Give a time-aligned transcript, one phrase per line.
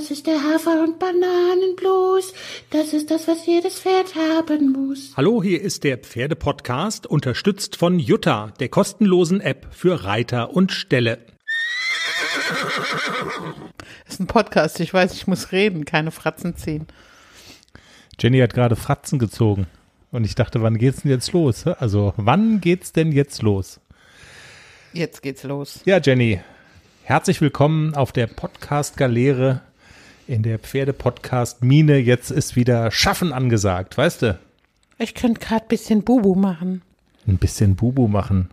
[0.00, 2.32] Das ist der Hafer- und Bananenblues.
[2.70, 5.12] Das ist das, was jedes Pferd haben muss.
[5.14, 11.18] Hallo, hier ist der Pferdepodcast, unterstützt von Jutta, der kostenlosen App für Reiter und Ställe.
[14.06, 16.86] Das ist ein Podcast, ich weiß, ich muss reden, keine Fratzen ziehen.
[18.18, 19.66] Jenny hat gerade Fratzen gezogen.
[20.12, 21.66] Und ich dachte, wann geht's denn jetzt los?
[21.66, 23.80] Also, wann geht's denn jetzt los?
[24.94, 25.82] Jetzt geht's los.
[25.84, 26.40] Ja, Jenny,
[27.02, 29.60] herzlich willkommen auf der Podcast-Galeere
[30.30, 31.98] in der Pferde-Podcast-Mine.
[31.98, 34.38] Jetzt ist wieder Schaffen angesagt, weißt du?
[34.98, 36.82] Ich könnte gerade ein bisschen Bubu machen.
[37.26, 38.48] Ein bisschen Bubu machen.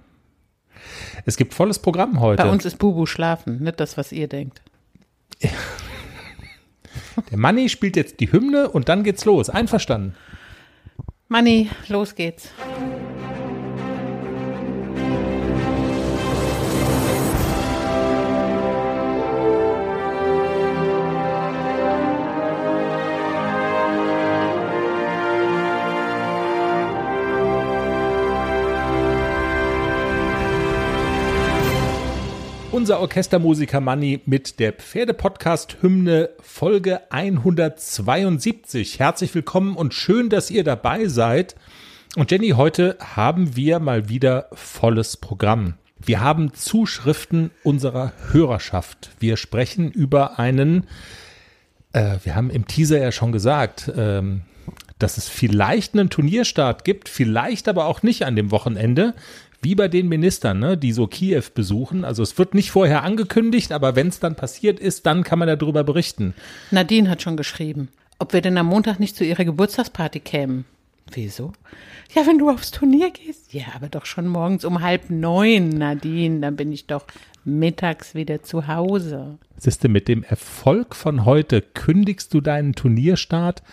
[1.25, 2.41] Es gibt volles Programm heute.
[2.41, 4.61] Bei uns ist Bubu schlafen, nicht das, was ihr denkt.
[7.31, 9.49] Der Manni spielt jetzt die Hymne und dann geht's los.
[9.49, 10.15] Einverstanden?
[11.27, 12.49] Manni, los geht's.
[32.87, 38.99] Unser Orchestermusiker Manni mit der Pferdepodcast-Hymne Folge 172.
[38.99, 41.57] Herzlich willkommen und schön, dass ihr dabei seid.
[42.15, 45.73] Und Jenny, heute haben wir mal wieder volles Programm.
[45.99, 49.09] Wir haben Zuschriften unserer Hörerschaft.
[49.19, 50.87] Wir sprechen über einen,
[51.91, 54.43] äh, wir haben im Teaser ja schon gesagt, ähm,
[54.97, 59.13] dass es vielleicht einen Turnierstart gibt, vielleicht aber auch nicht an dem Wochenende
[59.61, 62.05] wie bei den Ministern, ne, die so Kiew besuchen.
[62.05, 65.47] Also es wird nicht vorher angekündigt, aber wenn es dann passiert ist, dann kann man
[65.47, 66.33] darüber berichten.
[66.71, 70.65] Nadine hat schon geschrieben, ob wir denn am Montag nicht zu ihrer Geburtstagsparty kämen.
[71.11, 71.53] Wieso?
[72.13, 73.53] Ja, wenn du aufs Turnier gehst.
[73.53, 76.39] Ja, aber doch schon morgens um halb neun, Nadine.
[76.41, 77.05] Dann bin ich doch
[77.45, 79.37] mittags wieder zu Hause.
[79.57, 83.63] Siehste, mit dem Erfolg von heute kündigst du deinen Turnierstart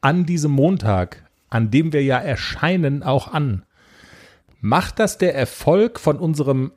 [0.00, 3.62] an diesem Montag, an dem wir ja erscheinen, auch an.
[4.60, 6.72] Macht das der Erfolg von unserem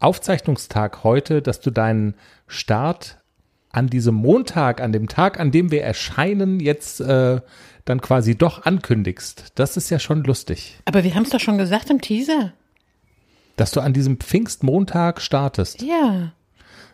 [0.00, 2.14] Aufzeichnungstag heute, dass du deinen
[2.46, 3.18] Start
[3.70, 7.40] an diesem Montag, an dem Tag, an dem wir erscheinen, jetzt äh,
[7.84, 9.52] dann quasi doch ankündigst?
[9.54, 10.80] Das ist ja schon lustig.
[10.86, 12.52] Aber wir haben es doch schon gesagt im Teaser.
[13.56, 15.82] Dass du an diesem Pfingstmontag startest.
[15.82, 16.32] Ja.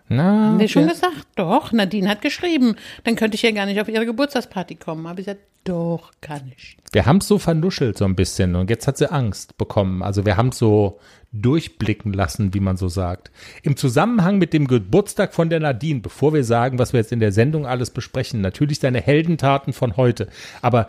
[0.09, 1.27] Na, Haben wir schon gesagt?
[1.35, 2.77] Doch, Nadine hat geschrieben.
[3.05, 5.09] Dann könnte ich ja gar nicht auf ihre Geburtstagsparty kommen.
[5.09, 6.77] Habe ich gesagt, doch, kann ich.
[6.93, 10.03] Wir haben es so vernuschelt so ein bisschen und jetzt hat sie Angst bekommen.
[10.03, 11.01] Also wir haben es so
[11.33, 13.33] durchblicken lassen, wie man so sagt.
[13.63, 17.21] Im Zusammenhang mit dem Geburtstag von der Nadine, bevor wir sagen, was wir jetzt in
[17.21, 20.29] der Sendung alles besprechen, natürlich seine Heldentaten von heute,
[20.63, 20.89] aber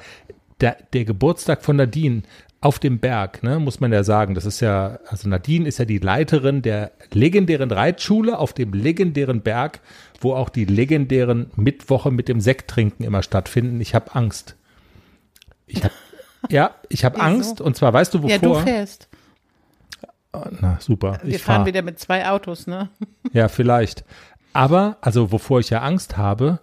[0.61, 2.23] der, der Geburtstag von Nadine
[2.59, 5.85] auf dem Berg, ne, muss man ja sagen, das ist ja, also Nadine ist ja
[5.85, 9.79] die Leiterin der legendären Reitschule auf dem legendären Berg,
[10.21, 13.79] wo auch die legendären Mittwoche mit dem Sekttrinken immer stattfinden.
[13.79, 14.55] Ich habe Angst.
[15.67, 15.91] Ich hab,
[16.49, 17.19] ja, ich habe?
[17.19, 18.29] Angst und zwar weißt du wovor?
[18.31, 19.07] Ja, du fährst.
[20.59, 21.65] Na super, Wir ich fahren fahr.
[21.67, 22.89] wieder mit zwei Autos, ne?
[23.33, 24.03] Ja, vielleicht.
[24.53, 26.59] Aber, also wovor ich ja Angst habe,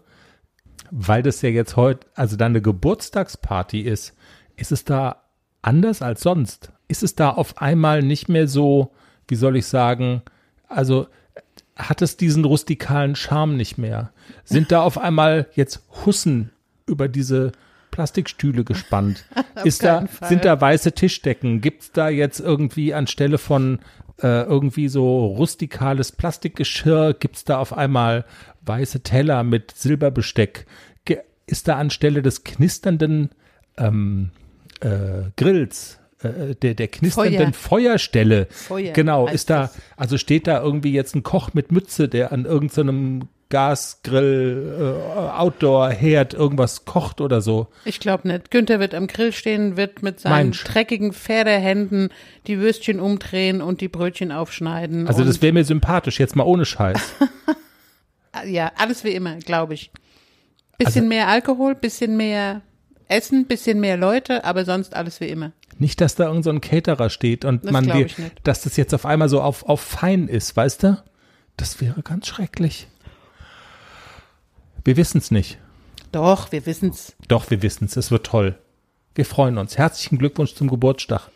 [0.90, 4.14] weil das ja jetzt heute, also dann eine Geburtstagsparty ist,
[4.56, 5.23] ist es da
[5.64, 6.72] anders als sonst?
[6.88, 8.92] Ist es da auf einmal nicht mehr so,
[9.28, 10.22] wie soll ich sagen,
[10.68, 11.06] also
[11.76, 14.12] hat es diesen rustikalen Charme nicht mehr?
[14.44, 16.50] Sind da auf einmal jetzt Hussen
[16.86, 17.52] über diese
[17.90, 19.24] Plastikstühle gespannt?
[19.64, 20.28] ist da, Fall.
[20.28, 21.60] sind da weiße Tischdecken?
[21.60, 23.80] Gibt's da jetzt irgendwie anstelle von
[24.22, 28.24] äh, irgendwie so rustikales Plastikgeschirr, gibt's da auf einmal
[28.62, 30.66] weiße Teller mit Silberbesteck?
[31.04, 33.30] Ge ist da anstelle des knisternden
[33.76, 34.30] ähm,
[34.80, 40.92] äh, Grills, äh, der, der knisternden Feuerstelle, Feuer genau, ist da, also steht da irgendwie
[40.92, 47.68] jetzt ein Koch mit Mütze, der an irgendeinem Gasgrill, äh, Outdoor-Herd irgendwas kocht oder so.
[47.84, 48.50] Ich glaube nicht.
[48.50, 50.64] Günther wird am Grill stehen, wird mit seinen Mensch.
[50.64, 52.08] dreckigen Pferdehänden
[52.48, 55.06] die Würstchen umdrehen und die Brötchen aufschneiden.
[55.06, 57.00] Also das wäre mir sympathisch, jetzt mal ohne Scheiß.
[58.46, 59.92] Ja, alles wie immer, glaube ich.
[60.78, 62.62] Bisschen Also- mehr Alkohol, bisschen mehr
[63.08, 65.52] Essen, bisschen mehr Leute, aber sonst alles wie immer.
[65.78, 68.16] Nicht, dass da irgend so ein Caterer steht und Das man nicht.
[68.44, 71.02] dass das jetzt auf einmal so auf, auf fein ist, weißt du?
[71.56, 72.88] Das wäre ganz schrecklich.
[74.84, 75.58] Wir wissen es nicht.
[76.12, 77.14] Doch, wir wissen's.
[77.28, 77.96] Doch, wir wissen es.
[77.96, 78.56] Es wird toll.
[79.14, 79.78] Wir freuen uns.
[79.78, 81.28] Herzlichen Glückwunsch zum Geburtstag.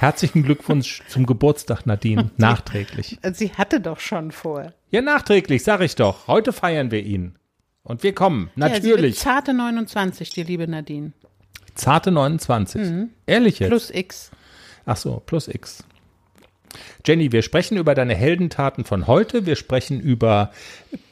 [0.00, 2.30] Herzlichen Glückwunsch zum Geburtstag, Nadine.
[2.36, 3.18] Nachträglich.
[3.32, 4.72] Sie hatte doch schon vor.
[4.90, 6.26] Ja, nachträglich, sag ich doch.
[6.26, 7.36] Heute feiern wir ihn.
[7.84, 9.16] Und wir kommen, natürlich.
[9.16, 11.12] Ja, zarte 29, die liebe Nadine.
[11.74, 12.80] Zarte 29.
[12.80, 13.10] Mhm.
[13.26, 13.68] Ehrlich jetzt?
[13.68, 14.30] Plus X.
[14.84, 15.84] Ach so, plus X.
[17.04, 19.46] Jenny, wir sprechen über deine Heldentaten von heute.
[19.46, 20.52] Wir sprechen über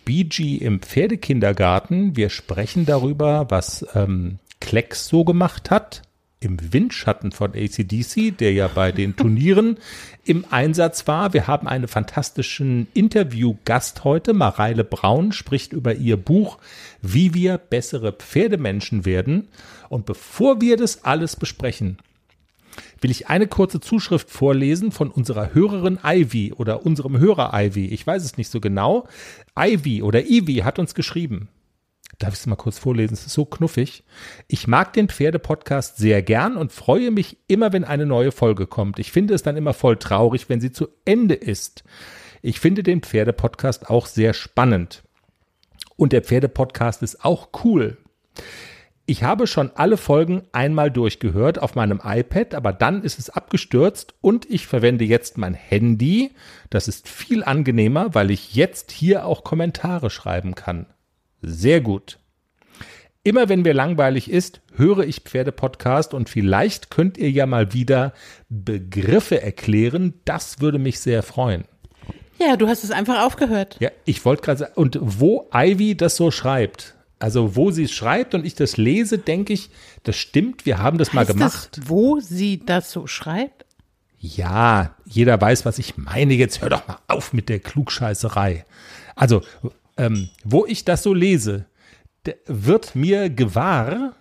[0.05, 2.17] BG im Pferdekindergarten.
[2.17, 6.03] Wir sprechen darüber, was ähm, Klecks so gemacht hat
[6.41, 9.77] im Windschatten von ACDC, der ja bei den Turnieren
[10.25, 11.35] im Einsatz war.
[11.35, 14.33] Wir haben einen fantastischen Interviewgast heute.
[14.33, 16.59] Mareile Braun spricht über ihr Buch
[17.03, 19.49] Wie wir bessere Pferdemenschen werden.
[19.91, 21.99] Und bevor wir das alles besprechen,
[23.03, 27.87] will ich eine kurze Zuschrift vorlesen von unserer Hörerin Ivy oder unserem Hörer Ivy.
[27.87, 29.07] Ich weiß es nicht so genau.
[29.59, 31.49] Ivy oder Ivy hat uns geschrieben
[32.21, 33.15] darf ich es mal kurz vorlesen?
[33.15, 34.05] Es ist so knuffig.
[34.47, 39.01] Ich mag den Pferdepodcast sehr gern und freue mich immer, wenn eine neue Folge kommt.
[39.01, 41.83] Ich finde es dann immer voll traurig, wenn sie zu Ende ist.
[42.43, 45.03] Ich finde den Pferdepodcast auch sehr spannend.
[45.97, 47.99] Und der Pferdepodcast ist auch cool.
[49.07, 54.15] Ich habe schon alle Folgen einmal durchgehört auf meinem iPad, aber dann ist es abgestürzt
[54.21, 56.31] und ich verwende jetzt mein Handy.
[56.69, 60.87] Das ist viel angenehmer, weil ich jetzt hier auch Kommentare schreiben kann.
[61.43, 62.19] Sehr gut.
[63.23, 68.15] Immer wenn mir langweilig ist, höre ich Pferdepodcast und vielleicht könnt ihr ja mal wieder
[68.49, 70.15] Begriffe erklären.
[70.25, 71.65] Das würde mich sehr freuen.
[72.39, 73.77] Ja, du hast es einfach aufgehört.
[73.81, 77.93] Ja, ich wollte gerade sagen, und wo Ivy das so schreibt, also wo sie es
[77.93, 79.69] schreibt und ich das lese, denke ich,
[80.05, 81.77] das stimmt, wir haben das heißt mal gemacht.
[81.77, 83.67] Das, wo sie das so schreibt?
[84.19, 86.33] Ja, jeder weiß, was ich meine.
[86.35, 88.65] Jetzt hör doch mal auf mit der Klugscheißerei.
[89.17, 89.43] Also
[90.01, 91.67] ähm, wo ich das so lese,
[92.47, 94.15] wird mir gewahr,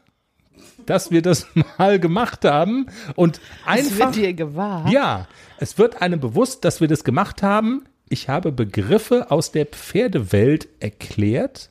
[0.86, 1.48] dass wir das
[1.78, 3.92] mal gemacht haben und einfach.
[3.92, 4.90] Es wird dir gewahr.
[4.92, 5.28] Ja,
[5.58, 7.86] es wird einem bewusst, dass wir das gemacht haben.
[8.10, 11.70] Ich habe Begriffe aus der Pferdewelt erklärt,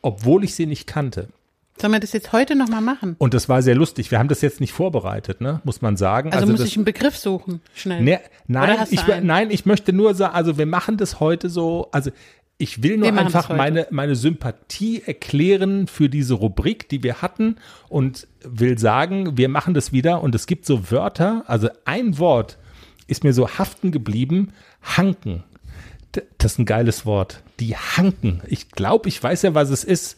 [0.00, 1.28] obwohl ich sie nicht kannte.
[1.78, 3.16] Sollen wir das jetzt heute nochmal machen?
[3.18, 4.10] Und das war sehr lustig.
[4.10, 5.60] Wir haben das jetzt nicht vorbereitet, ne?
[5.64, 6.28] muss man sagen.
[6.30, 8.02] Also, also muss das, ich einen Begriff suchen, schnell.
[8.02, 12.10] Ne, nein, ich, nein, ich möchte nur sagen, also wir machen das heute so, also
[12.62, 17.56] ich will nur einfach meine, meine Sympathie erklären für diese Rubrik, die wir hatten
[17.88, 22.58] und will sagen, wir machen das wieder und es gibt so Wörter, also ein Wort
[23.08, 25.42] ist mir so haften geblieben, Hanken.
[26.38, 27.42] Das ist ein geiles Wort.
[27.58, 28.42] Die Hanken.
[28.46, 30.16] Ich glaube, ich weiß ja, was es ist.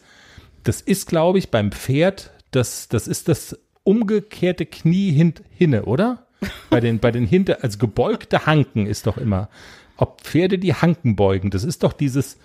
[0.63, 6.25] Das ist, glaube ich, beim Pferd, das, das ist das umgekehrte Knie hin, hinne, oder?
[6.69, 9.49] bei den, bei den hinter, also gebeugte Hanken ist doch immer
[9.97, 11.51] ob Pferde die Hanken beugen.
[11.51, 12.37] Das ist doch dieses,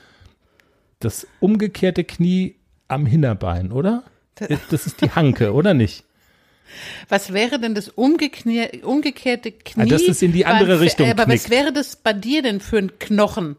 [1.00, 2.56] das umgekehrte Knie
[2.88, 4.04] am Hinterbein, oder?
[4.70, 6.04] Das ist die Hanke, oder nicht?
[7.08, 9.82] Was wäre denn das umgekehr umgekehrte Knie?
[9.82, 11.10] Ah, das ist in die andere bei, Richtung.
[11.10, 11.44] Aber knickt.
[11.44, 13.56] was wäre das bei dir denn für ein Knochen?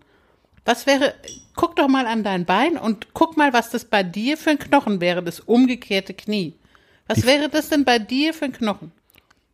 [0.64, 1.14] Was wäre,
[1.56, 4.60] guck doch mal an dein Bein und guck mal, was das bei dir für ein
[4.60, 6.54] Knochen wäre, das umgekehrte Knie.
[7.08, 8.92] Was die, wäre das denn bei dir für ein Knochen?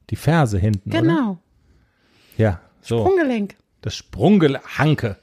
[0.10, 0.89] Die Ferse hinten.
[0.89, 1.31] Genau.
[1.31, 1.39] Oder?
[2.38, 3.00] Ja, so.
[3.00, 3.56] Sprunggelenk.
[3.88, 5.16] Das Sprungel Hanke.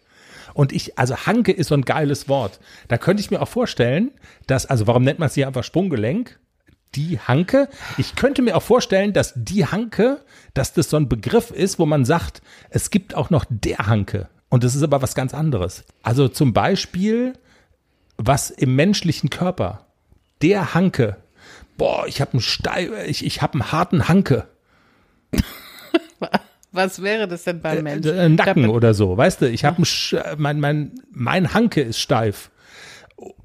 [0.55, 2.61] Und ich, also Hanke ist so ein geiles Wort.
[2.89, 4.11] Da könnte ich mir auch vorstellen,
[4.47, 6.41] dass, also warum nennt man es hier einfach Sprunggelenk?
[6.95, 7.69] Die Hanke.
[7.99, 10.25] Ich könnte mir auch vorstellen, dass die Hanke,
[10.55, 12.41] dass das so ein Begriff ist, wo man sagt,
[12.71, 14.31] es gibt auch noch der Hanke.
[14.49, 15.85] Und das ist aber was ganz anderes.
[16.03, 17.35] Also zum Beispiel,
[18.17, 19.85] was im menschlichen Körper,
[20.41, 21.19] der Hanke.
[21.77, 24.49] Boah, ich habe einen steil, ich, ich habe einen harten Hanke.
[26.75, 28.19] Was wäre das denn beim äh, Menschen?
[28.19, 32.50] Äh, Nacken oder so, weißt du, ich habe äh, mein, mein, mein Hanke ist steif.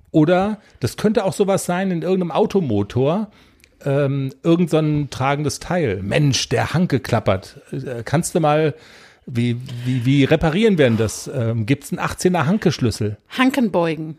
[0.09, 3.29] Oder das könnte auch sowas sein in irgendeinem Automotor,
[3.85, 6.01] ähm, irgend so ein tragendes Teil.
[6.01, 7.61] Mensch, der Hanke klappert.
[7.71, 8.73] Äh, kannst du mal,
[9.27, 11.29] wie, wie, wie reparieren wir denn das?
[11.31, 13.17] Ähm, Gibt es einen 18er Hanke-Schlüssel?
[13.37, 14.17] Hankenbeugen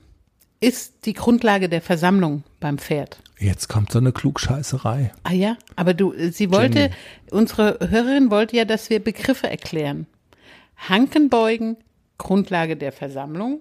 [0.61, 3.19] ist die Grundlage der Versammlung beim Pferd.
[3.41, 5.13] Jetzt kommt so eine Klugscheißerei.
[5.23, 6.95] Ah ja, aber du, äh, sie wollte, Jenny.
[7.31, 10.07] unsere Hörerin wollte ja, dass wir Begriffe erklären.
[10.77, 11.77] Hankenbeugen,
[12.19, 13.61] Grundlage der Versammlung.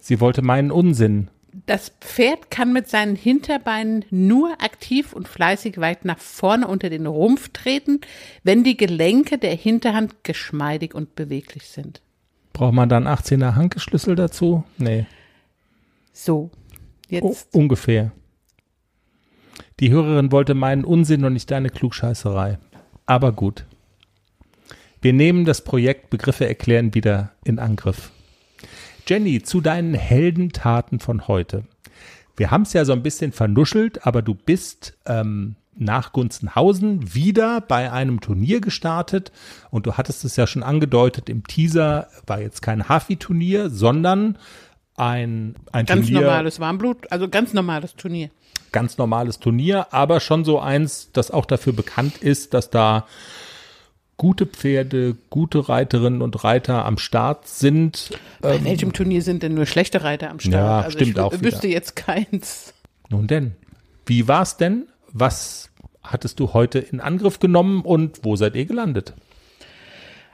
[0.00, 1.30] Sie wollte meinen Unsinn.
[1.66, 7.06] Das Pferd kann mit seinen Hinterbeinen nur aktiv und fleißig weit nach vorne unter den
[7.06, 8.00] Rumpf treten,
[8.42, 12.02] wenn die Gelenke der Hinterhand geschmeidig und beweglich sind.
[12.52, 14.64] Braucht man dann 18er Hankeschlüssel dazu?
[14.76, 15.06] Nee.
[16.12, 16.50] So.
[17.08, 17.54] Jetzt.
[17.54, 18.12] O ungefähr.
[19.80, 22.58] Die Hörerin wollte meinen Unsinn und nicht deine Klugscheißerei.
[23.06, 23.64] Aber gut.
[25.00, 28.10] Wir nehmen das Projekt Begriffe erklären wieder in Angriff.
[29.06, 31.64] Jenny, zu deinen Heldentaten von heute.
[32.36, 37.60] Wir haben es ja so ein bisschen vernuschelt, aber du bist ähm, nach Gunzenhausen wieder
[37.60, 39.32] bei einem Turnier gestartet
[39.70, 44.38] und du hattest es ja schon angedeutet im Teaser, war jetzt kein Hafi-Turnier, sondern
[44.96, 46.22] ein, ein ganz Turnier.
[46.22, 48.30] normales Warmblut, also ganz normales Turnier
[48.72, 53.06] ganz normales Turnier, aber schon so eins, das auch dafür bekannt ist, dass da
[54.16, 58.10] gute Pferde, gute Reiterinnen und Reiter am Start sind.
[58.40, 60.54] Bei ähm, welchem Turnier sind denn nur schlechte Reiter am Start?
[60.54, 61.32] Ja, also stimmt ich auch.
[61.32, 62.74] Ich wüsste jetzt keins.
[63.08, 63.52] Nun denn,
[64.06, 64.86] wie war's denn?
[65.12, 65.70] Was
[66.02, 69.14] hattest du heute in Angriff genommen und wo seid ihr gelandet?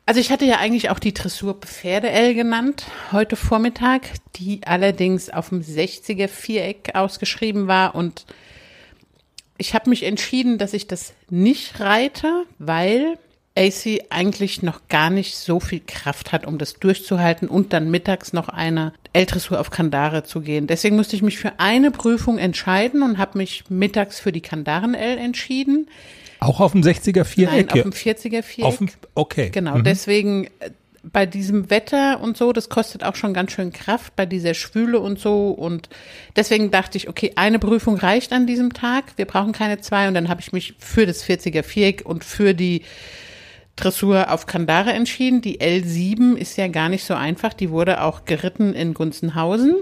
[0.07, 4.03] Also ich hatte ja eigentlich auch die Dressur Pferde L genannt heute Vormittag,
[4.37, 8.27] die allerdings auf dem 60er Viereck ausgeschrieben war und
[9.57, 13.19] ich habe mich entschieden, dass ich das nicht reite, weil
[13.57, 18.33] AC eigentlich noch gar nicht so viel Kraft hat, um das durchzuhalten und dann mittags
[18.33, 20.67] noch eine L-Dressur auf Kandare zu gehen.
[20.67, 25.19] Deswegen musste ich mich für eine Prüfung entscheiden und habe mich mittags für die Kandaren-L
[25.19, 25.87] entschieden.
[26.45, 27.73] Auch auf dem 60er Nein, Viereck?
[27.73, 28.65] auf dem 40er Viereck.
[28.69, 29.51] Auf dem, okay.
[29.51, 29.85] Genau, Mhm.
[29.85, 30.71] deswegen äh,
[31.13, 35.01] bei diesem Wetter und so, das kostet auch schon ganz schön Kraft bei dieser Schwüle
[35.01, 35.51] und so.
[35.51, 35.91] Und
[36.35, 39.05] deswegen dachte ich, okay, eine Prüfung reicht an diesem Tag.
[39.17, 40.09] Wir brauchen keine zwei.
[40.09, 42.83] Und dann habe ich mich für das 40er Viereck und für die
[43.77, 45.43] Dressur auf Kandare entschieden.
[45.43, 47.53] Die L7 ist ja gar nicht so einfach.
[47.53, 49.75] Die wurde auch geritten in Gunzenhausen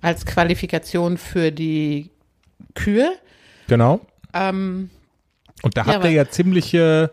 [0.00, 2.10] als Qualifikation für die
[2.74, 3.10] Kühe.
[3.68, 4.00] Genau.
[4.34, 4.90] Ähm,
[5.62, 7.10] Und da Ja, habt ihr aber- ja ziemliche,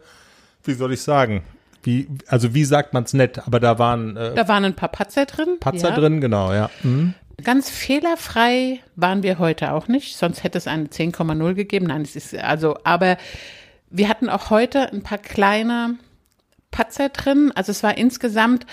[0.64, 1.44] wie soll ich sagen,
[1.84, 5.26] wie, also wie sagt man's nett, aber da waren äh, da waren ein paar Patzer
[5.26, 5.58] drin.
[5.60, 5.96] Patzer ja.
[5.96, 6.70] drin, genau, ja.
[6.84, 7.14] Mhm.
[7.42, 11.86] Ganz fehlerfrei waren wir heute auch nicht, sonst hätte es eine 10,0 gegeben.
[11.88, 13.18] Nein, es ist also, aber
[13.90, 15.96] wir hatten auch heute ein paar kleine
[16.70, 17.52] Patzer drin.
[17.56, 18.66] Also es war insgesamt,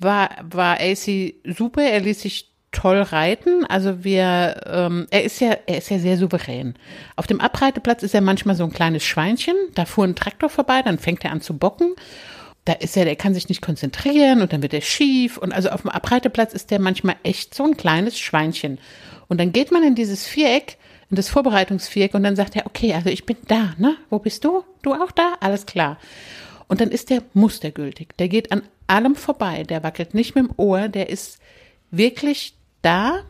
[0.00, 3.64] war, war AC super, er ließ sich toll reiten.
[3.66, 6.74] Also wir, ähm, er ist ja, er ist ja sehr souverän.
[7.16, 9.56] Auf dem Abreiteplatz ist er manchmal so ein kleines Schweinchen.
[9.74, 11.94] Da fuhr ein Traktor vorbei, dann fängt er an zu bocken.
[12.64, 15.38] Da ist er, der kann sich nicht konzentrieren und dann wird er schief.
[15.38, 18.78] Und also auf dem Abreiteplatz ist der manchmal echt so ein kleines Schweinchen.
[19.28, 20.76] Und dann geht man in dieses Viereck,
[21.10, 23.96] in das Vorbereitungsviereck und dann sagt er, okay, also ich bin da, ne?
[24.10, 24.64] Wo bist du?
[24.82, 25.34] Du auch da?
[25.40, 25.98] Alles klar.
[26.66, 28.08] Und dann ist der mustergültig.
[28.18, 29.62] Der geht an allem vorbei.
[29.62, 30.88] Der wackelt nicht mit dem Ohr.
[30.88, 31.38] Der ist
[31.90, 33.20] wirklich da.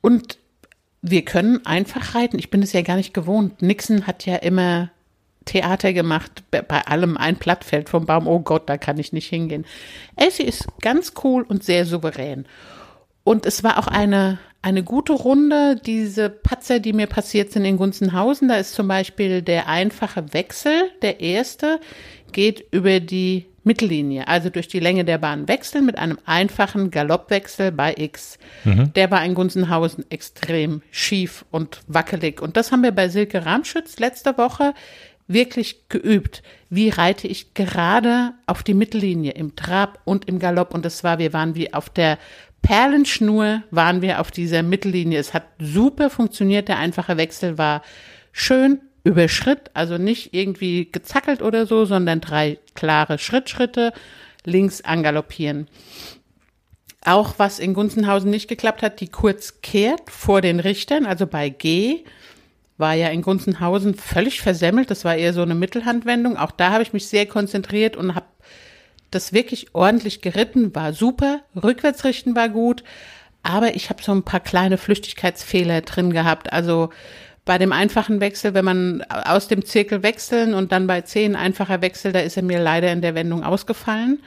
[0.00, 0.38] Und
[1.02, 2.38] wir können einfach reiten.
[2.38, 3.62] Ich bin es ja gar nicht gewohnt.
[3.62, 4.90] Nixon hat ja immer
[5.46, 9.64] Theater gemacht, bei allem ein Blatt vom Baum, oh Gott, da kann ich nicht hingehen.
[10.16, 12.46] Elsie ist ganz cool und sehr souverän.
[13.24, 17.78] Und es war auch eine, eine gute Runde, diese Patzer, die mir passiert sind in
[17.78, 18.48] Gunzenhausen.
[18.48, 21.80] Da ist zum Beispiel der einfache Wechsel, der erste,
[22.32, 27.72] geht über die Mittellinie, also durch die Länge der Bahn wechseln mit einem einfachen Galoppwechsel
[27.72, 28.38] bei X.
[28.94, 32.40] Der war in Gunzenhausen extrem schief und wackelig.
[32.40, 34.74] Und das haben wir bei Silke Ramschütz letzte Woche
[35.28, 36.42] wirklich geübt.
[36.70, 40.74] Wie reite ich gerade auf die Mittellinie im Trab und im Galopp?
[40.74, 42.18] Und das war, wir waren wie auf der
[42.62, 45.18] Perlenschnur, waren wir auf dieser Mittellinie.
[45.18, 46.68] Es hat super funktioniert.
[46.68, 47.82] Der einfache Wechsel war
[48.32, 53.92] schön über Schritt, also nicht irgendwie gezackelt oder so, sondern drei klare Schrittschritte
[54.44, 55.68] links angaloppieren.
[57.04, 61.48] Auch was in Gunzenhausen nicht geklappt hat, die kurz kehrt vor den Richtern, also bei
[61.48, 62.04] G,
[62.80, 64.90] war ja in Gunzenhausen völlig versemmelt.
[64.90, 66.36] Das war eher so eine Mittelhandwendung.
[66.36, 68.26] Auch da habe ich mich sehr konzentriert und habe
[69.10, 71.40] das wirklich ordentlich geritten, war super.
[71.62, 72.82] Rückwärtsrichten war gut,
[73.42, 76.52] aber ich habe so ein paar kleine Flüchtigkeitsfehler drin gehabt.
[76.52, 76.90] Also
[77.50, 81.82] bei dem einfachen Wechsel, wenn man aus dem Zirkel wechseln und dann bei zehn einfacher
[81.82, 84.22] Wechsel, da ist er mir leider in der Wendung ausgefallen.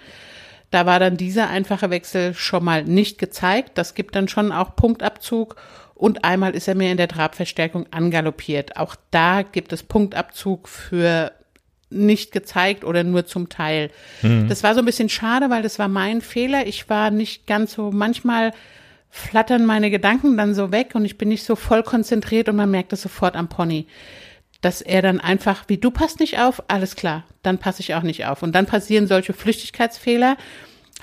[0.72, 3.78] Da war dann dieser einfache Wechsel schon mal nicht gezeigt.
[3.78, 5.56] Das gibt dann schon auch Punktabzug.
[5.96, 8.76] Und einmal ist er mir in der Trabverstärkung angaloppiert.
[8.76, 11.32] Auch da gibt es Punktabzug für
[11.90, 13.90] nicht gezeigt oder nur zum Teil.
[14.50, 16.68] Das war so ein bisschen schade, weil das war mein Fehler.
[16.68, 18.52] Ich war nicht ganz so, manchmal
[19.16, 22.72] flattern meine Gedanken dann so weg und ich bin nicht so voll konzentriert und man
[22.72, 23.86] merkt es sofort am Pony.
[24.62, 28.02] Dass er dann einfach, wie du passt nicht auf, alles klar, dann passe ich auch
[28.02, 28.42] nicht auf.
[28.42, 30.36] Und dann passieren solche Flüchtigkeitsfehler.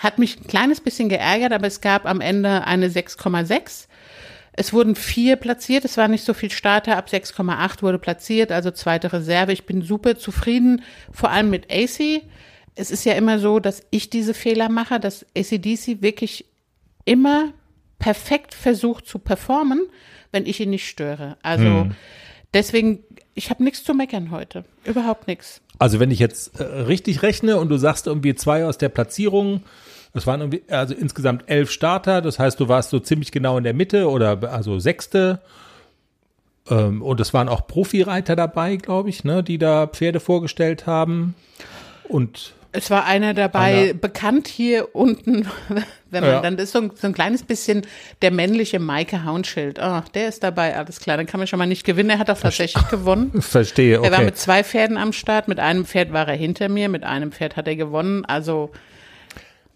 [0.00, 3.87] Hat mich ein kleines bisschen geärgert, aber es gab am Ende eine 6,6.
[4.55, 8.73] Es wurden vier platziert, es war nicht so viel Starter, ab 6,8 wurde platziert, also
[8.73, 9.52] zweite Reserve.
[9.52, 12.23] Ich bin super zufrieden, vor allem mit AC.
[12.75, 16.47] Es ist ja immer so, dass ich diese Fehler mache, dass ACDC wirklich
[17.05, 17.52] immer
[18.00, 19.87] perfekt versucht zu performen,
[20.33, 21.37] wenn ich ihn nicht störe.
[21.42, 21.87] Also
[22.52, 23.04] deswegen,
[23.35, 24.64] ich habe nichts zu meckern heute.
[24.85, 25.61] Überhaupt nichts.
[25.78, 29.62] Also wenn ich jetzt äh, richtig rechne und du sagst irgendwie zwei aus der Platzierung,
[30.12, 33.64] es waren irgendwie, also insgesamt elf Starter, das heißt, du warst so ziemlich genau in
[33.64, 35.40] der Mitte oder also sechste.
[36.69, 41.35] Ähm, und es waren auch Profireiter dabei, glaube ich, ne, die da Pferde vorgestellt haben.
[42.09, 43.93] Und Es war einer dabei, Anna.
[44.00, 45.49] bekannt hier unten,
[46.11, 46.41] wenn man Ja.
[46.41, 47.83] dann ist so ein, so ein kleines bisschen
[48.23, 49.81] der männliche Maike Haunschild.
[49.81, 51.17] Ah, der ist dabei, alles klar.
[51.17, 52.11] Dann kann man schon mal nicht gewinnen.
[52.11, 53.43] Er hat auch tatsächlich gewonnen.
[53.43, 54.25] Verstehe, Er war okay.
[54.27, 55.49] mit zwei Pferden am Start.
[55.49, 58.25] Mit einem Pferd war er hinter mir, mit einem Pferd hat er gewonnen.
[58.25, 58.71] Also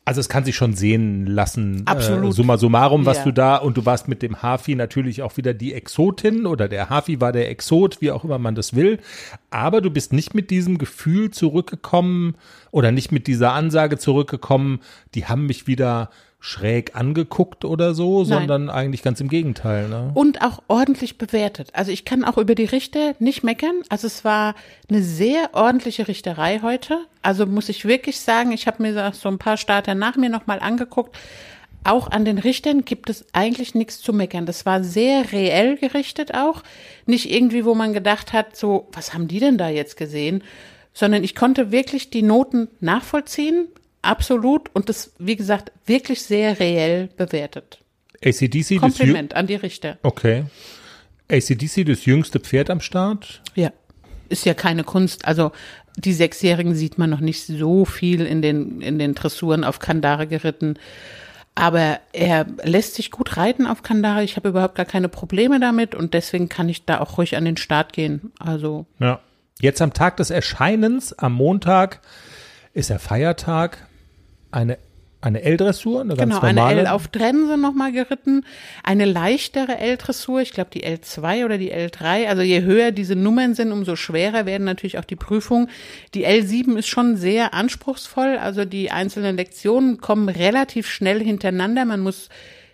[0.07, 1.83] Also es kann sich schon sehen lassen.
[1.87, 2.31] Absolut.
[2.31, 3.25] Äh, summa summarum, was Ja.
[3.25, 6.91] du da und du warst mit dem Hafi natürlich auch wieder die Exotin oder der
[6.91, 8.99] Hafi war der Exot, wie auch immer man das will.
[9.51, 12.35] Aber du bist nicht mit diesem Gefühl zurückgekommen
[12.71, 14.81] oder nicht mit dieser Ansage zurückgekommen,
[15.15, 16.11] die haben mich wieder
[16.47, 19.89] schräg angeguckt oder so, sondern eigentlich ganz im Gegenteil.
[19.89, 20.11] Ne?
[20.13, 21.71] und auch ordentlich bewertet.
[21.73, 23.81] Also ich kann auch über die Richter nicht meckern.
[23.89, 24.55] Also es war
[24.91, 26.99] eine sehr ordentliche Richterei heute.
[27.23, 30.61] Also muss ich wirklich sagen, ich habe mir so ein paar Starter nach mir nochmal
[30.61, 31.17] angeguckt.
[31.83, 34.45] Auch an den Richtern gibt es eigentlich nichts zu meckern.
[34.45, 36.63] Das war sehr reell gerichtet auch.
[37.07, 40.45] Nicht irgendwie, wo man gedacht hat, so, was haben die denn da jetzt gesehen?
[40.93, 43.69] Sondern ich konnte wirklich die Noten nachvollziehen.
[44.05, 44.71] Absolut.
[44.75, 47.79] Und das, wie gesagt, wirklich sehr reell bewertet.
[48.25, 49.99] ACDC, das Kompliment an die Richter.
[50.03, 50.45] Okay.
[51.31, 53.43] ACDC, das jüngste Pferd am Start.
[53.55, 53.73] Ja.
[54.29, 55.27] Ist ja keine Kunst.
[55.27, 55.53] Also
[55.97, 60.27] die Sechsjährigen sieht man noch nicht so viel in den, in den Dressuren auf Kandare
[60.27, 60.79] geritten.
[61.55, 64.25] Aber er lässt sich gut reiten auf Kandare.
[64.25, 67.45] Ich habe überhaupt gar keine Probleme damit und deswegen kann ich da auch ruhig an
[67.45, 68.33] den Start gehen.
[68.39, 69.21] Also Ja.
[69.61, 72.01] Jetzt am Tag des Erscheinens, am Montag,
[72.73, 73.87] ist der Feiertag.
[74.55, 74.79] Eine,
[75.21, 76.81] eine L-Dressur, eine ganz genau, eine normale.
[76.83, 78.45] L auf Trense nochmal geritten.
[78.85, 82.29] Eine leichtere L-Dressur, ich glaube die L2 oder die L3.
[82.29, 85.71] Also je höher diese Nummern sind, umso schwerer werden natürlich auch die Prüfungen.
[86.15, 88.39] Die L7 ist schon sehr anspruchsvoll.
[88.39, 91.85] Also die einzelnen Lektionen kommen relativ schnell hintereinander.
[91.85, 92.29] Man muss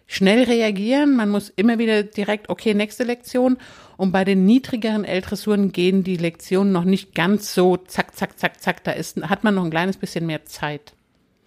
[0.06, 1.16] schnell reagieren.
[1.16, 3.56] Man muss immer wieder direkt, okay, nächste Lektion.
[3.96, 8.60] Und bei den niedrigeren L-Dressuren gehen die Lektionen noch nicht ganz so zack, zack, zack,
[8.60, 8.84] zack.
[8.84, 10.92] Da ist, hat man noch ein kleines bisschen mehr Zeit.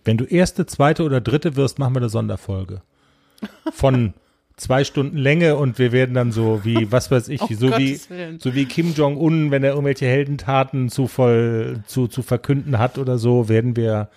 [0.04, 2.82] Wenn du erste, zweite oder dritte wirst, machen wir eine Sonderfolge.
[3.72, 4.14] Von
[4.58, 8.00] zwei Stunden Länge und wir werden dann so wie, was weiß ich, Oh, so wie,
[8.10, 8.40] Willen.
[8.40, 13.18] so wie Kim Jong-un, wenn er irgendwelche Heldentaten zu voll, zu, zu verkünden hat oder
[13.18, 14.10] so, werden wir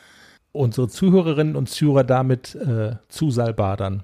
[0.52, 4.02] unsere Zuhörerinnen und Zuhörer damit äh, zusalbadern.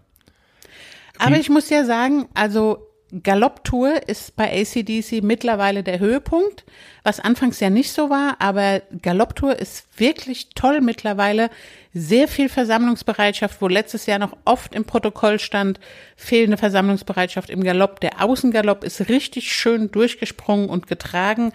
[1.18, 2.88] Aber ich muss ja sagen, also
[3.22, 6.64] Galopptour ist bei ACDC mittlerweile der Höhepunkt,
[7.02, 11.50] was anfangs ja nicht so war, aber Galopptour ist wirklich toll mittlerweile.
[11.92, 15.78] Sehr viel Versammlungsbereitschaft, wo letztes Jahr noch oft im Protokoll stand,
[16.16, 18.00] fehlende Versammlungsbereitschaft im Galopp.
[18.00, 21.52] Der Außengalopp ist richtig schön durchgesprungen und getragen.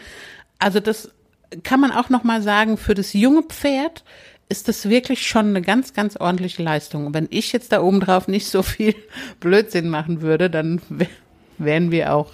[0.59, 1.09] Also das
[1.63, 4.03] kann man auch noch mal sagen, für das junge Pferd
[4.49, 7.07] ist das wirklich schon eine ganz, ganz ordentliche Leistung.
[7.07, 8.93] Und wenn ich jetzt da oben drauf nicht so viel
[9.39, 10.81] Blödsinn machen würde, dann
[11.57, 12.31] wären wir auch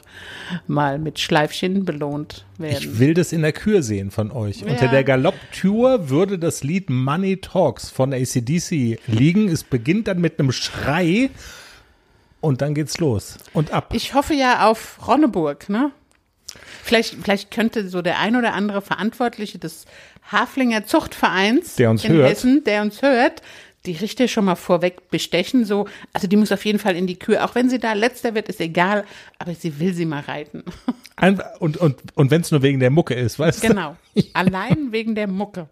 [0.68, 2.78] mal mit Schleifchen belohnt werden.
[2.78, 4.64] Ich will das in der Kür sehen von euch.
[4.66, 9.48] Unter der Galopp-Tour würde das Lied Money Talks von ACDC liegen.
[9.48, 11.30] Es beginnt dann mit einem Schrei
[12.42, 13.92] und dann geht's los und ab.
[13.94, 15.92] Ich hoffe ja auf Ronneburg, ne?
[16.84, 19.86] Vielleicht, vielleicht könnte so der ein oder andere Verantwortliche des
[20.32, 22.30] Haflinger Zuchtvereins Der uns in hört.
[22.30, 23.42] Hessen, der uns hört,
[23.86, 25.88] die Richter schon mal vorweg bestechen, so.
[26.14, 27.44] Also die muss auf jeden Fall in die Kür.
[27.44, 29.04] Auch wenn sie da letzter wird, ist egal,
[29.40, 30.64] aber sie will sie mal reiten.
[31.60, 33.68] Und und, und wenn es nur wegen der Mucke ist, weißt du?
[33.68, 33.96] Genau.
[34.34, 35.70] Allein wegen der Mucke.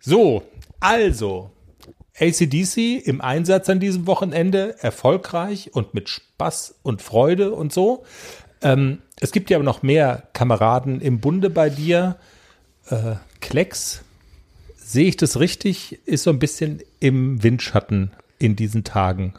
[0.00, 0.42] So,
[0.80, 1.50] also,
[2.18, 8.04] ACDC im Einsatz an diesem Wochenende, erfolgreich und mit Spaß und Freude und so.
[8.62, 12.16] Ähm, es gibt ja aber noch mehr Kameraden im Bunde bei dir.
[12.88, 14.02] Äh, Klecks,
[14.88, 19.34] sehe ich das richtig, ist so ein bisschen im Windschatten in diesen Tagen.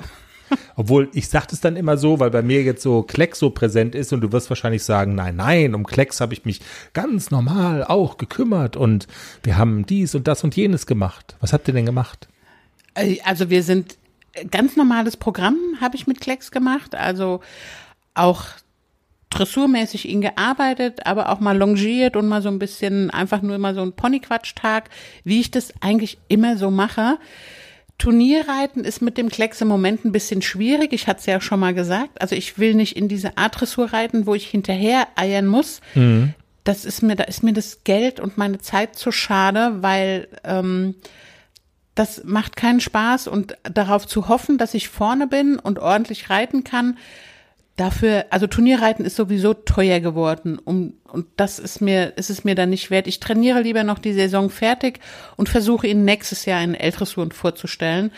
[0.75, 3.95] Obwohl, ich sage das dann immer so, weil bei mir jetzt so Klecks so präsent
[3.95, 6.61] ist und du wirst wahrscheinlich sagen, nein, nein, um Klecks habe ich mich
[6.93, 9.07] ganz normal auch gekümmert und
[9.43, 11.35] wir haben dies und das und jenes gemacht.
[11.39, 12.27] Was habt ihr denn gemacht?
[12.93, 13.97] Äh, Also wir sind
[14.51, 17.41] ganz normales Programm habe ich mit Klecks gemacht, also
[18.13, 18.45] auch
[19.29, 23.75] dressurmäßig ihn gearbeitet, aber auch mal longiert und mal so ein bisschen einfach nur mal
[23.75, 24.89] so ein Ponyquatschtag,
[25.23, 27.17] wie ich das eigentlich immer so mache.
[27.99, 30.93] Turnierreiten ist mit dem Klecks im Moment ein bisschen schwierig.
[30.93, 32.21] Ich hatte es ja schon mal gesagt.
[32.21, 35.81] Also ich will nicht in diese Art Dressur reiten, wo ich hinterher eiern muss.
[36.63, 40.95] Das ist mir, da ist mir das Geld und meine Zeit zu schade, weil ähm,
[41.93, 46.63] das macht keinen Spaß und darauf zu hoffen, dass ich vorne bin und ordentlich reiten
[46.63, 46.97] kann.
[47.79, 52.53] Dafür, also Turnierreiten ist sowieso teuer geworden, um, und das ist mir, ist es mir
[52.53, 53.07] dann nicht wert.
[53.07, 54.99] Ich trainiere lieber noch die Saison fertig
[55.37, 58.11] und versuche ihn nächstes Jahr in L-Dressuren vorzustellen.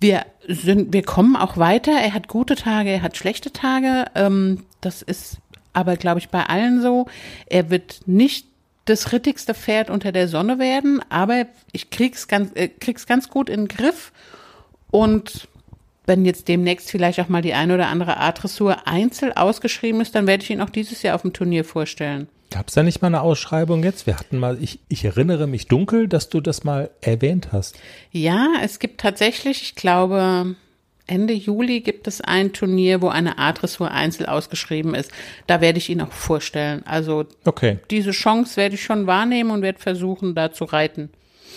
[0.00, 1.92] Wir sind, wir kommen auch weiter.
[1.92, 4.06] Er hat gute Tage, er hat schlechte Tage.
[4.14, 5.40] Ähm, das ist
[5.74, 7.04] aber, glaube ich, bei allen so.
[7.50, 8.46] Er wird nicht
[8.86, 13.50] das rittigste Pferd unter der Sonne werden, aber ich krieg's ganz, äh, krieg's ganz gut
[13.50, 14.10] in den Griff.
[14.90, 15.48] Und
[16.06, 20.26] wenn jetzt demnächst vielleicht auch mal die eine oder andere A-Dressur einzeln ausgeschrieben ist, dann
[20.26, 22.28] werde ich ihn auch dieses Jahr auf dem Turnier vorstellen.
[22.50, 24.06] Gab es da nicht mal eine Ausschreibung jetzt?
[24.06, 27.76] Wir hatten mal, ich, ich erinnere mich dunkel, dass du das mal erwähnt hast.
[28.12, 30.54] Ja, es gibt tatsächlich, ich glaube,
[31.08, 35.10] Ende Juli gibt es ein Turnier, wo eine A-Dressur einzeln ausgeschrieben ist.
[35.48, 36.82] Da werde ich ihn auch vorstellen.
[36.86, 37.78] Also Okay.
[37.90, 41.10] diese Chance werde ich schon wahrnehmen und werde versuchen, da zu reiten.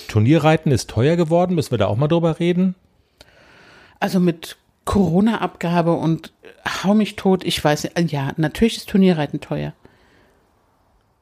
[0.08, 2.74] Turnierreiten ist teuer geworden, müssen wir da auch mal drüber reden?
[4.00, 6.34] Also mit Corona-Abgabe und
[6.84, 8.12] hau mich tot, ich weiß nicht.
[8.12, 9.74] Ja, natürlich ist Turnierreiten teuer.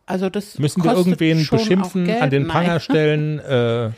[0.05, 2.51] Also das Müssen wir irgendwen beschimpfen, an den Nein.
[2.51, 3.39] Pranger stellen?
[3.39, 3.89] Äh,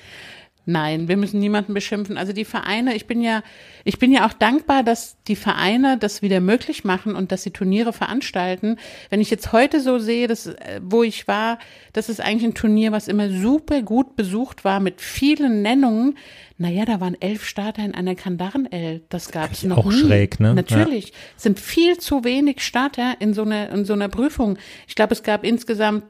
[0.69, 2.15] Nein, wir müssen niemanden beschimpfen.
[2.15, 3.41] Also die Vereine, ich bin ja,
[3.85, 7.49] ich bin ja auch dankbar, dass die Vereine das wieder möglich machen und dass sie
[7.49, 8.77] Turniere veranstalten.
[9.09, 11.57] Wenn ich jetzt heute so sehe, dass, äh, wo ich war,
[11.93, 16.15] das ist eigentlich ein Turnier, was immer super gut besucht war mit vielen Nennungen.
[16.59, 19.01] Naja, da waren elf Starter in einer Kandaren-L.
[19.09, 19.97] Das gab's Eigentlich noch auch nie.
[20.01, 20.53] schräg, ne?
[20.53, 21.13] Natürlich.
[21.35, 24.59] Es sind viel zu wenig Starter in so einer, in so einer Prüfung.
[24.87, 26.03] Ich glaube, es gab insgesamt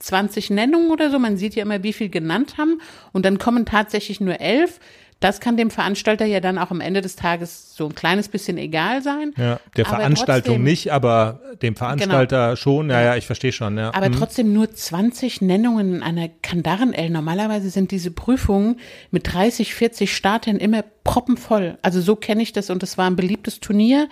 [0.00, 1.18] 20 Nennungen oder so.
[1.18, 2.80] Man sieht ja immer, wie viel genannt haben.
[3.12, 4.80] Und dann kommen tatsächlich nur elf.
[5.20, 8.56] Das kann dem Veranstalter ja dann auch am Ende des Tages so ein kleines bisschen
[8.56, 9.34] egal sein.
[9.36, 10.70] ja, der Aber Veranstaltung trotzdem- Genau.
[10.70, 12.88] nicht, aber dem Veranstalter schon.
[12.88, 13.76] Ja, ja, ich verstehe schon.
[13.76, 13.92] Ja.
[13.92, 14.14] Aber Mhm.
[14.14, 17.10] trotzdem nur 20 Nennungen in einer Kandaren-L.
[17.10, 21.76] Normalerweise sind diese Prüfungen mit 30, 40 Startern immer proppenvoll.
[21.82, 24.08] Also so kenne ich das und das war ein beliebtes Turnier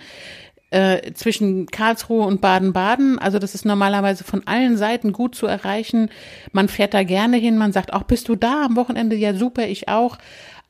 [0.71, 3.19] äh, zwischen Karlsruhe und Baden-Baden.
[3.19, 6.09] Also das ist normalerweise von allen Seiten gut zu erreichen.
[6.51, 7.57] Man fährt da gerne hin.
[7.57, 9.15] Man sagt, auch bist du da am Wochenende?
[9.15, 10.17] Ja, super, ich auch.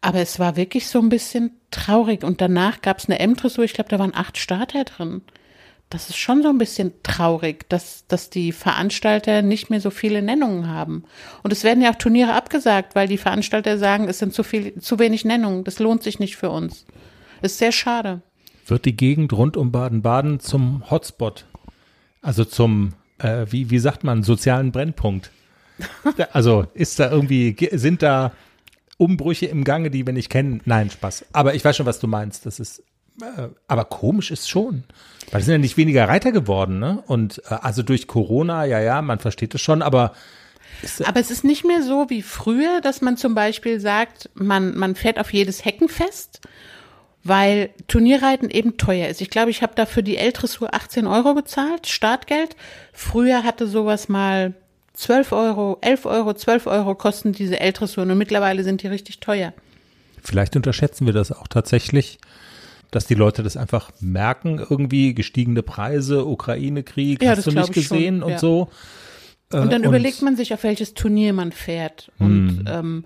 [0.01, 2.23] Aber es war wirklich so ein bisschen traurig.
[2.23, 3.65] Und danach gab es eine M-Dressur.
[3.65, 5.21] Ich glaube, da waren acht Starter drin.
[5.89, 10.21] Das ist schon so ein bisschen traurig, dass, dass die Veranstalter nicht mehr so viele
[10.21, 11.03] Nennungen haben.
[11.41, 14.79] Und es werden ja auch Turniere abgesagt, weil die Veranstalter sagen, es sind zu viel,
[14.79, 15.63] zu wenig Nennungen.
[15.63, 16.85] Das lohnt sich nicht für uns.
[17.41, 18.21] Ist sehr schade.
[18.69, 21.45] Wird die Gegend rund um Baden-Baden zum Hotspot?
[22.21, 25.31] Also zum, äh, wie, wie sagt man, sozialen Brennpunkt?
[26.33, 28.33] Also ist da irgendwie, ge- sind da
[28.97, 30.61] Umbrüche im Gange, die wir nicht kennen?
[30.65, 31.25] Nein, Spaß.
[31.31, 32.45] Aber ich weiß schon, was du meinst.
[32.45, 32.83] Das ist,
[33.21, 34.83] äh, aber komisch ist schon.
[35.31, 37.01] Weil es sind ja nicht weniger Reiter geworden, ne?
[37.07, 40.13] Und äh, also durch Corona, ja, ja, man versteht es schon, aber
[41.05, 44.95] Aber es ist nicht mehr so wie früher, dass man zum Beispiel sagt, man, man
[44.95, 46.41] fährt auf jedes Heckenfest,
[47.23, 49.21] weil Turnierreiten eben teuer ist.
[49.21, 52.55] Ich glaube, ich habe dafür die L-Dressur 18 Euro bezahlt, Startgeld.
[52.93, 54.53] Früher hatte sowas mal
[54.93, 59.53] 12 Euro, 11 Euro, 12 Euro kosten diese L-Dressuren und mittlerweile sind die richtig teuer.
[60.23, 62.19] Vielleicht unterschätzen wir das auch tatsächlich,
[62.91, 67.87] dass die Leute das einfach merken, irgendwie gestiegene Preise, Ukraine-Krieg, Ja, hast du nicht ich
[67.87, 68.39] schon, gesehen und ja.
[68.39, 68.69] so.
[69.51, 72.11] Und dann Äh, überlegt man sich, auf welches Turnier man fährt.
[72.19, 73.05] Und ähm,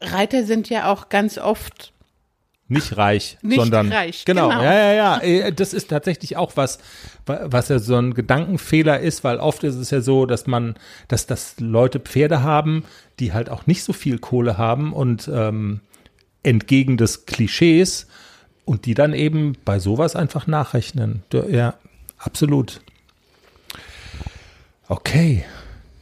[0.00, 1.92] Reiter sind ja auch ganz oft
[2.68, 4.48] Nicht reich, Nicht sondern reich, genau.
[4.48, 4.62] genau.
[4.62, 5.18] Ja, ja, ja.
[5.22, 6.78] Äh, Das ist tatsächlich auch was,
[7.24, 10.74] wa- was ja so ein Gedankenfehler ist, weil oft ist es ja so, dass man,
[11.06, 12.84] dass das Leute Pferde haben,
[13.20, 15.80] die halt auch nicht so viel Kohle haben und ähm,
[16.42, 18.08] entgegen des Klischees
[18.64, 21.22] und die dann eben bei sowas einfach nachrechnen.
[21.48, 21.74] Ja,
[22.18, 22.80] absolut.
[24.88, 25.44] Okay,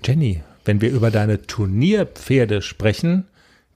[0.05, 3.25] Jenny, wenn wir über deine Turnierpferde sprechen,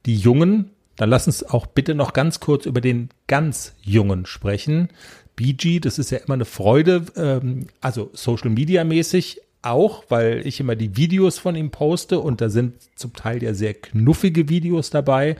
[0.07, 4.89] die Jungen, dann lass uns auch bitte noch ganz kurz über den ganz Jungen sprechen.
[5.37, 10.61] BG, das ist ja immer eine Freude, ähm, also Social Media mäßig auch, weil ich
[10.61, 14.91] immer die Videos von ihm poste und da sind zum Teil ja sehr knuffige Videos
[14.91, 15.37] dabei.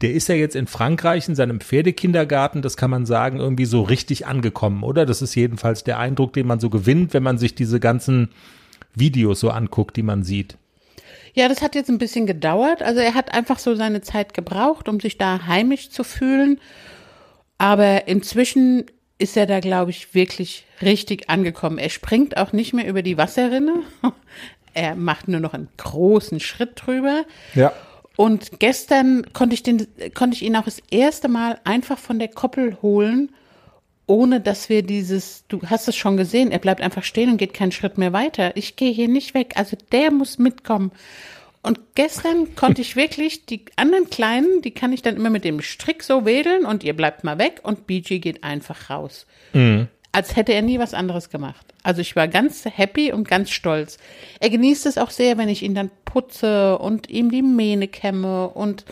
[0.00, 3.82] Der ist ja jetzt in Frankreich in seinem Pferdekindergarten, das kann man sagen, irgendwie so
[3.82, 5.04] richtig angekommen, oder?
[5.04, 8.28] Das ist jedenfalls der Eindruck, den man so gewinnt, wenn man sich diese ganzen
[8.94, 10.58] Videos so anguckt, die man sieht.
[11.34, 12.82] Ja, das hat jetzt ein bisschen gedauert.
[12.82, 16.60] Also er hat einfach so seine Zeit gebraucht, um sich da heimisch zu fühlen.
[17.58, 18.86] Aber inzwischen
[19.18, 21.78] ist er da, glaube ich, wirklich richtig angekommen.
[21.78, 23.82] Er springt auch nicht mehr über die Wasserrinne.
[24.74, 27.26] Er macht nur noch einen großen Schritt drüber.
[27.54, 27.74] Ja.
[28.16, 32.28] Und gestern konnte ich, den, konnte ich ihn auch das erste Mal einfach von der
[32.28, 33.32] Koppel holen,
[34.12, 37.54] ohne dass wir dieses, du hast es schon gesehen, er bleibt einfach stehen und geht
[37.54, 38.54] keinen Schritt mehr weiter.
[38.58, 39.54] Ich gehe hier nicht weg.
[39.56, 40.92] Also der muss mitkommen.
[41.62, 45.62] Und gestern konnte ich wirklich die anderen Kleinen, die kann ich dann immer mit dem
[45.62, 49.24] Strick so wedeln und ihr bleibt mal weg und BG geht einfach raus.
[50.12, 51.64] Als hätte er nie was anderes gemacht.
[51.82, 53.96] Also ich war ganz happy und ganz stolz.
[54.40, 58.50] Er genießt es auch sehr, wenn ich ihn dann putze und ihm die Mähne kämme
[58.50, 58.84] und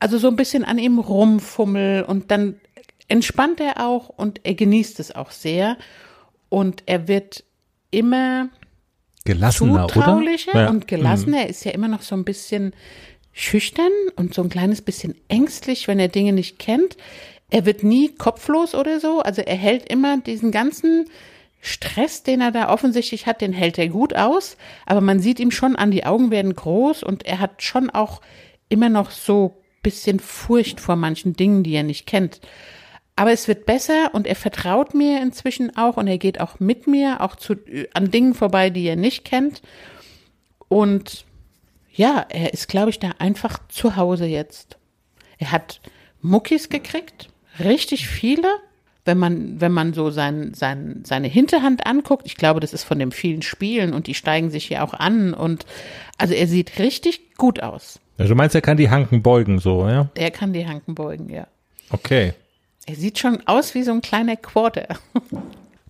[0.00, 2.60] also so ein bisschen an ihm rumfummel und dann
[3.08, 5.76] entspannt er auch und er genießt es auch sehr
[6.48, 7.44] und er wird
[7.90, 8.48] immer
[9.24, 9.94] Gelassener, oder?
[9.94, 10.70] zutraulicher Ja.
[10.70, 11.38] und gelassener.
[11.42, 12.72] Er ist ja immer noch so ein bisschen
[13.32, 16.96] schüchtern und so ein kleines bisschen ängstlich, wenn er Dinge nicht kennt.
[17.50, 19.20] Er wird nie kopflos oder so.
[19.20, 21.06] Also er hält immer diesen ganzen
[21.60, 24.56] Stress, den er da offensichtlich hat, den hält er gut aus.
[24.86, 28.20] Aber man sieht ihm schon an, die Augen werden groß und er hat schon auch
[28.68, 32.40] immer noch so bisschen Furcht vor manchen Dingen, die er nicht kennt.
[33.18, 36.86] Aber es wird besser und er vertraut mir inzwischen auch und er geht auch mit
[36.86, 37.56] mir, auch zu,
[37.92, 39.60] an Dingen vorbei, die er nicht kennt.
[40.68, 41.24] Und
[41.92, 44.76] ja, er ist, glaube ich, da einfach zu Hause jetzt.
[45.38, 45.80] Er hat
[46.22, 47.28] Muckis gekriegt,
[47.58, 48.46] richtig viele.
[49.04, 53.00] Wenn man, wenn man so sein, sein, seine Hinterhand anguckt, ich glaube, das ist von
[53.00, 55.66] den vielen Spielen und die steigen sich hier auch an und
[56.18, 57.98] also er sieht richtig gut aus.
[58.16, 60.08] Also du meinst, er kann die Hanken beugen, so, ja?
[60.14, 61.48] Er kann die Hanken beugen, ja.
[61.90, 62.34] Okay.
[62.88, 64.88] Er sieht schon aus wie so ein kleiner Quarter.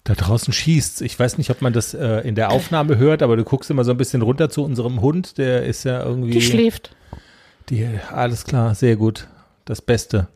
[0.04, 1.02] Da draußen schießt's.
[1.02, 3.84] Ich weiß nicht, ob man das äh, in der Aufnahme hört, aber du guckst immer
[3.84, 5.36] so ein bisschen runter zu unserem Hund.
[5.36, 6.30] Der ist ja irgendwie.
[6.30, 6.96] Die schläft.
[7.68, 9.28] Die, alles klar, sehr gut.
[9.66, 10.28] Das Beste.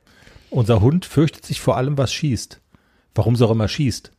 [0.50, 2.60] Unser Hund fürchtet sich vor allem, was schießt.
[3.14, 4.12] Warum es auch immer schießt.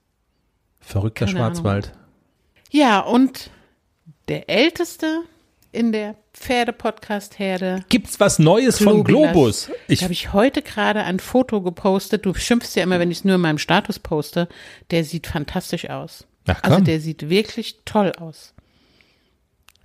[0.80, 1.94] Verrückter Keine Schwarzwald.
[2.72, 3.52] Ja, und
[4.30, 5.22] der Älteste
[5.74, 7.84] in der Pferde-Podcast-Herde.
[7.90, 9.34] Gibt's was Neues von Globilas.
[9.34, 9.72] Globus?
[9.88, 12.26] Ich habe ich heute gerade ein Foto gepostet.
[12.26, 14.48] Du schimpfst ja immer, wenn ich es nur in meinem Status poste.
[14.92, 16.26] Der sieht fantastisch aus.
[16.48, 16.86] Ach, also komm.
[16.86, 18.54] der sieht wirklich toll aus.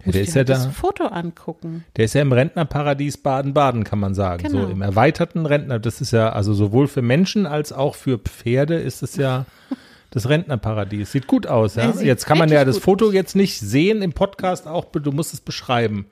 [0.05, 1.85] der, Dir ist ja halt das da, Foto angucken.
[1.97, 4.43] der ist ja im Rentnerparadies Baden-Baden, kann man sagen.
[4.43, 4.67] Genau.
[4.67, 5.79] So im erweiterten Rentner.
[5.79, 9.47] Das ist ja, also sowohl für Menschen als auch für Pferde ist es ja
[10.11, 11.13] das Rentnerparadies.
[11.13, 11.93] Sieht gut aus, ja.
[11.93, 13.15] Sieht Jetzt kann man ja das Foto aus.
[13.15, 16.07] jetzt nicht sehen im Podcast auch, du musst es beschreiben.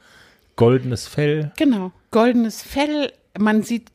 [0.56, 1.52] Goldenes Fell.
[1.56, 1.92] Genau.
[2.10, 3.12] Goldenes Fell.
[3.38, 3.88] Man sieht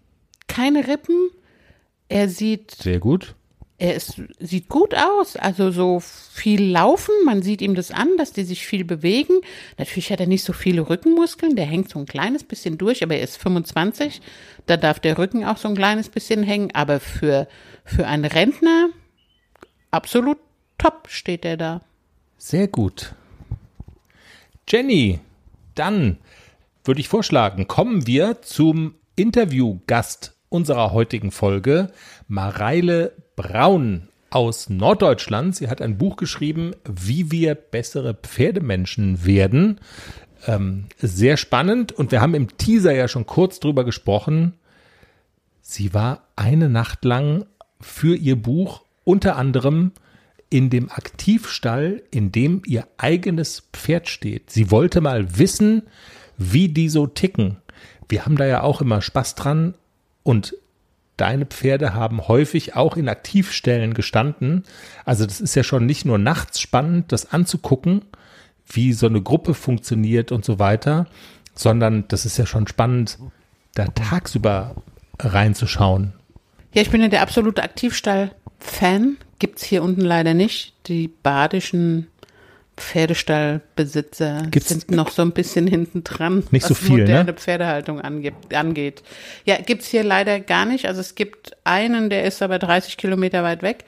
[0.47, 1.29] keine Rippen.
[2.09, 3.35] Er sieht Sehr gut.
[3.77, 8.33] er ist, sieht gut aus, also so viel laufen, man sieht ihm das an, dass
[8.33, 9.35] die sich viel bewegen.
[9.77, 13.15] Natürlich hat er nicht so viele Rückenmuskeln, der hängt so ein kleines bisschen durch, aber
[13.15, 14.21] er ist 25,
[14.65, 17.47] da darf der Rücken auch so ein kleines bisschen hängen, aber für,
[17.85, 18.89] für einen Rentner
[19.91, 20.37] absolut
[20.77, 21.81] top steht er da.
[22.37, 23.13] Sehr gut.
[24.67, 25.19] Jenny,
[25.75, 26.17] dann
[26.83, 31.91] würde ich vorschlagen, kommen wir zum Interviewgast unserer heutigen Folge,
[32.27, 35.55] Mareile Braun aus Norddeutschland.
[35.55, 39.79] Sie hat ein Buch geschrieben, wie wir bessere Pferdemenschen werden.
[40.47, 44.53] Ähm, sehr spannend und wir haben im Teaser ja schon kurz drüber gesprochen.
[45.61, 47.45] Sie war eine Nacht lang
[47.79, 49.91] für ihr Buch unter anderem
[50.49, 54.49] in dem Aktivstall, in dem ihr eigenes Pferd steht.
[54.51, 55.83] Sie wollte mal wissen,
[56.37, 57.57] wie die so ticken.
[58.09, 59.75] Wir haben da ja auch immer Spaß dran
[60.23, 60.55] und
[61.15, 64.63] deine Pferde haben häufig auch in Aktivstellen gestanden.
[65.05, 68.01] Also das ist ja schon nicht nur nachts spannend, das anzugucken,
[68.67, 71.07] wie so eine Gruppe funktioniert und so weiter,
[71.55, 73.19] sondern das ist ja schon spannend,
[73.75, 74.75] da tagsüber
[75.19, 76.13] reinzuschauen.
[76.73, 77.61] Ja, ich bin ja der absolute
[78.61, 79.17] Aktivstall-Fan.
[79.39, 80.73] Gibt's hier unten leider nicht.
[80.87, 82.07] Die badischen
[82.77, 87.01] Pferdestallbesitzer Gibt's- sind noch so ein bisschen hinten dran, Nicht so was viel, ne?
[87.01, 89.03] moderne Pferdehaltung angibt, angeht.
[89.45, 90.85] Ja, gibt's hier leider gar nicht.
[90.87, 93.83] Also es gibt einen, der ist aber 30 Kilometer weit weg.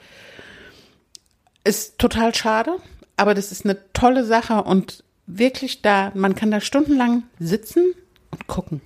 [1.64, 2.76] Ist total schade,
[3.16, 7.94] aber das ist eine tolle Sache und wirklich da, man kann da stundenlang sitzen
[8.30, 8.80] und gucken.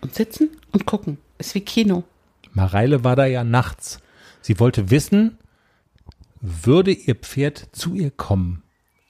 [0.00, 1.18] Und sitzen und gucken.
[1.38, 2.04] Ist wie Kino.
[2.52, 3.98] Mareile war da ja nachts.
[4.40, 5.38] Sie wollte wissen,
[6.40, 8.62] würde ihr Pferd zu ihr kommen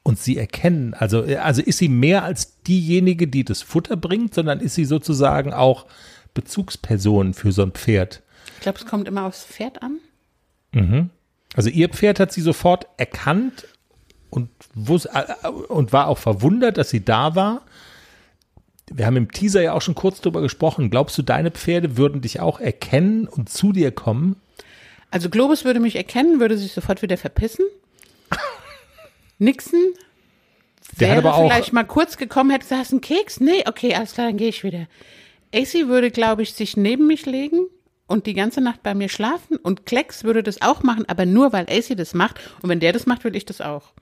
[0.02, 0.94] und sie erkennen?
[0.94, 5.52] Also, also ist sie mehr als diejenige, die das Futter bringt, sondern ist sie sozusagen
[5.52, 5.86] auch
[6.34, 8.22] Bezugsperson für so ein Pferd?
[8.56, 9.98] Ich glaube, es kommt immer aufs Pferd an.
[11.54, 13.66] Also ihr Pferd hat sie sofort erkannt
[14.30, 17.62] und, wus äh, und war auch verwundert, dass sie da war.
[18.90, 20.90] Wir haben im Teaser ja auch schon kurz drüber gesprochen.
[20.90, 24.36] Glaubst du, deine Pferde würden dich auch erkennen und zu dir kommen?
[25.10, 27.64] Also Globus würde mich erkennen, würde sich sofort wieder verpissen.
[29.38, 29.80] Nixon
[31.00, 33.40] Der wäre hat aber auch- vielleicht mal kurz gekommen, hätte gesagt, hast du einen Keks?
[33.40, 34.86] Nee, okay, alles klar, dann gehe ich wieder.
[35.54, 37.66] AC würde, glaube ich, sich neben mich legen
[38.06, 41.52] und die ganze Nacht bei mir schlafen und Klecks würde das auch machen, aber nur,
[41.52, 42.38] weil AC das macht.
[42.62, 43.92] Und wenn der das macht, will ich das auch.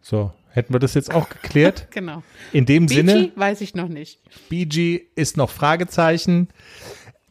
[0.00, 1.88] So, hätten wir das jetzt auch geklärt?
[1.94, 2.22] Genau.
[2.52, 4.20] In dem Sinne, BG weiß ich noch nicht.
[4.48, 6.48] BG ist noch Fragezeichen.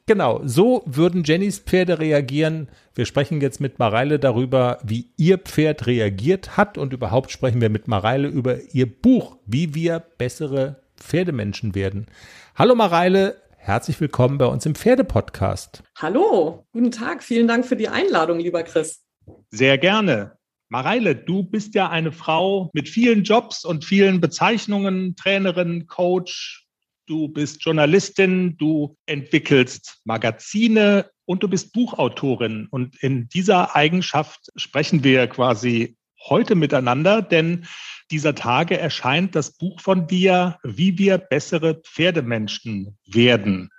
[0.06, 2.68] Genau, so würden Jennys Pferde reagieren.
[2.94, 7.70] Wir sprechen jetzt mit Mareile darüber, wie ihr Pferd reagiert hat und überhaupt sprechen wir
[7.70, 12.08] mit Mareile über ihr Buch, wie wir bessere Pferdemenschen werden.
[12.56, 15.84] Hallo Mareile, herzlich willkommen bei uns im Pferdepodcast.
[15.98, 17.24] Hallo, guten Tag.
[17.24, 19.06] Vielen Dank für die Einladung, lieber Chris.
[19.52, 20.38] Sehr gerne.
[20.68, 26.68] Mareile, du bist ja eine Frau mit vielen Jobs und vielen Bezeichnungen, Trainerin, Coach.
[27.06, 32.68] Du bist Journalistin, du entwickelst Magazine und du bist Buchautorin.
[32.72, 35.98] Und in dieser Eigenschaft sprechen wir quasi
[36.30, 37.66] heute miteinander, denn
[38.12, 43.70] dieser Tage erscheint das Buch von dir, wie wir bessere Pferdemenschen werden.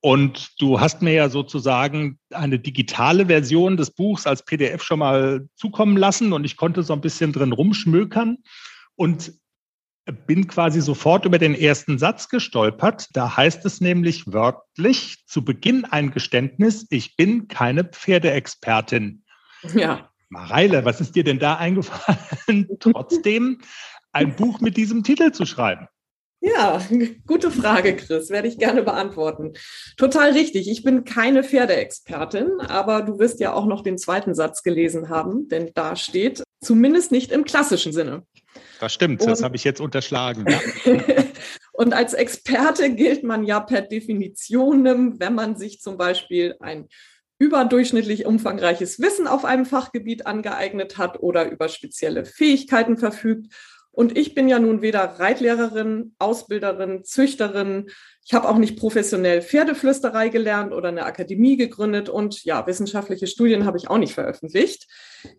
[0.00, 5.48] Und du hast mir ja sozusagen eine digitale Version des Buchs als PDF schon mal
[5.56, 8.36] zukommen lassen und ich konnte so ein bisschen drin rumschmökern
[8.96, 9.32] und
[10.26, 13.08] bin quasi sofort über den ersten Satz gestolpert.
[13.12, 19.24] Da heißt es nämlich wörtlich zu Beginn ein Geständnis, ich bin keine Pferdeexpertin.
[19.74, 20.10] Ja.
[20.28, 23.60] Mareile, was ist dir denn da eingefallen, trotzdem
[24.12, 25.88] ein Buch mit diesem Titel zu schreiben?
[26.40, 26.78] Ja,
[27.26, 28.28] gute Frage, Chris.
[28.28, 29.54] Werde ich gerne beantworten.
[29.96, 30.68] Total richtig.
[30.70, 35.48] Ich bin keine Pferdeexpertin, aber du wirst ja auch noch den zweiten Satz gelesen haben,
[35.48, 38.26] denn da steht, zumindest nicht im klassischen Sinne.
[38.80, 40.44] Das stimmt, und, das habe ich jetzt unterschlagen.
[40.48, 40.94] Ja.
[41.72, 46.88] und als Experte gilt man ja per Definition, wenn man sich zum Beispiel ein
[47.38, 53.52] überdurchschnittlich umfangreiches Wissen auf einem Fachgebiet angeeignet hat oder über spezielle Fähigkeiten verfügt
[53.94, 57.90] und ich bin ja nun weder Reitlehrerin, Ausbilderin, Züchterin.
[58.24, 63.64] Ich habe auch nicht professionell Pferdeflüsterei gelernt oder eine Akademie gegründet und ja, wissenschaftliche Studien
[63.64, 64.88] habe ich auch nicht veröffentlicht.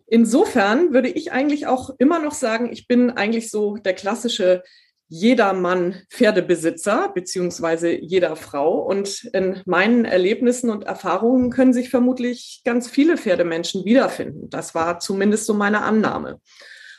[0.06, 4.62] Insofern würde ich eigentlich auch immer noch sagen, ich bin eigentlich so der klassische
[5.08, 8.78] jedermann Pferdebesitzer beziehungsweise jeder Frau.
[8.80, 14.50] Und in meinen Erlebnissen und Erfahrungen können sich vermutlich ganz viele Pferdemenschen wiederfinden.
[14.50, 16.40] Das war zumindest so meine Annahme.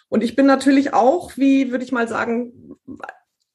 [0.10, 2.78] Und ich bin natürlich auch, wie würde ich mal sagen,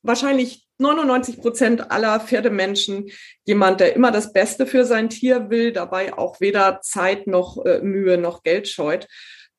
[0.02, 3.10] wahrscheinlich 99 Prozent aller Pferdemenschen
[3.44, 7.80] jemand, der immer das Beste für sein Tier will, dabei auch weder Zeit noch äh,
[7.80, 9.06] Mühe noch Geld scheut,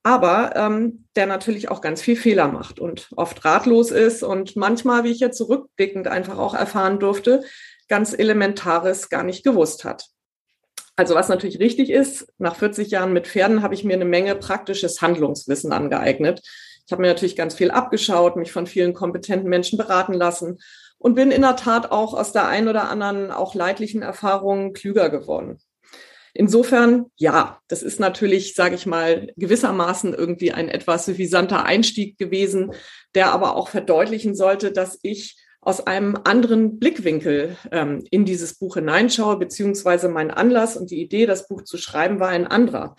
[0.03, 5.06] aber ähm, der natürlich auch ganz viel Fehler macht und oft ratlos ist und manchmal,
[5.06, 7.43] wie ich jetzt zurückblickend einfach auch erfahren durfte,
[7.88, 10.08] ganz Elementares gar nicht gewusst hat.
[10.95, 14.36] Also was natürlich richtig ist, nach 40 Jahren mit Pferden habe ich mir eine Menge
[14.36, 16.41] praktisches Handlungswissen angeeignet
[16.86, 20.60] ich habe mir natürlich ganz viel abgeschaut, mich von vielen kompetenten Menschen beraten lassen
[20.98, 25.10] und bin in der Tat auch aus der einen oder anderen auch leidlichen Erfahrung klüger
[25.10, 25.60] geworden.
[26.34, 32.72] Insofern, ja, das ist natürlich, sage ich mal, gewissermaßen irgendwie ein etwas suffisanter Einstieg gewesen,
[33.13, 38.76] der aber auch verdeutlichen sollte, dass ich aus einem anderen Blickwinkel ähm, in dieses Buch
[38.76, 42.96] hineinschaue, beziehungsweise mein Anlass und die Idee, das Buch zu schreiben, war ein anderer.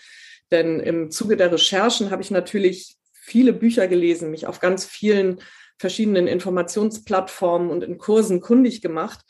[0.51, 5.41] Denn im Zuge der Recherchen habe ich natürlich viele Bücher gelesen, mich auf ganz vielen
[5.79, 9.21] verschiedenen Informationsplattformen und in Kursen kundig gemacht.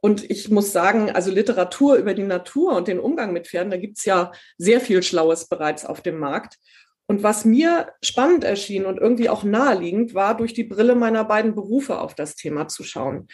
[0.00, 3.76] Und ich muss sagen, also Literatur über die Natur und den Umgang mit Pferden, da
[3.76, 6.58] gibt es ja sehr viel Schlaues bereits auf dem Markt.
[7.06, 11.54] Und was mir spannend erschien und irgendwie auch naheliegend, war durch die Brille meiner beiden
[11.54, 13.28] Berufe auf das Thema zu schauen.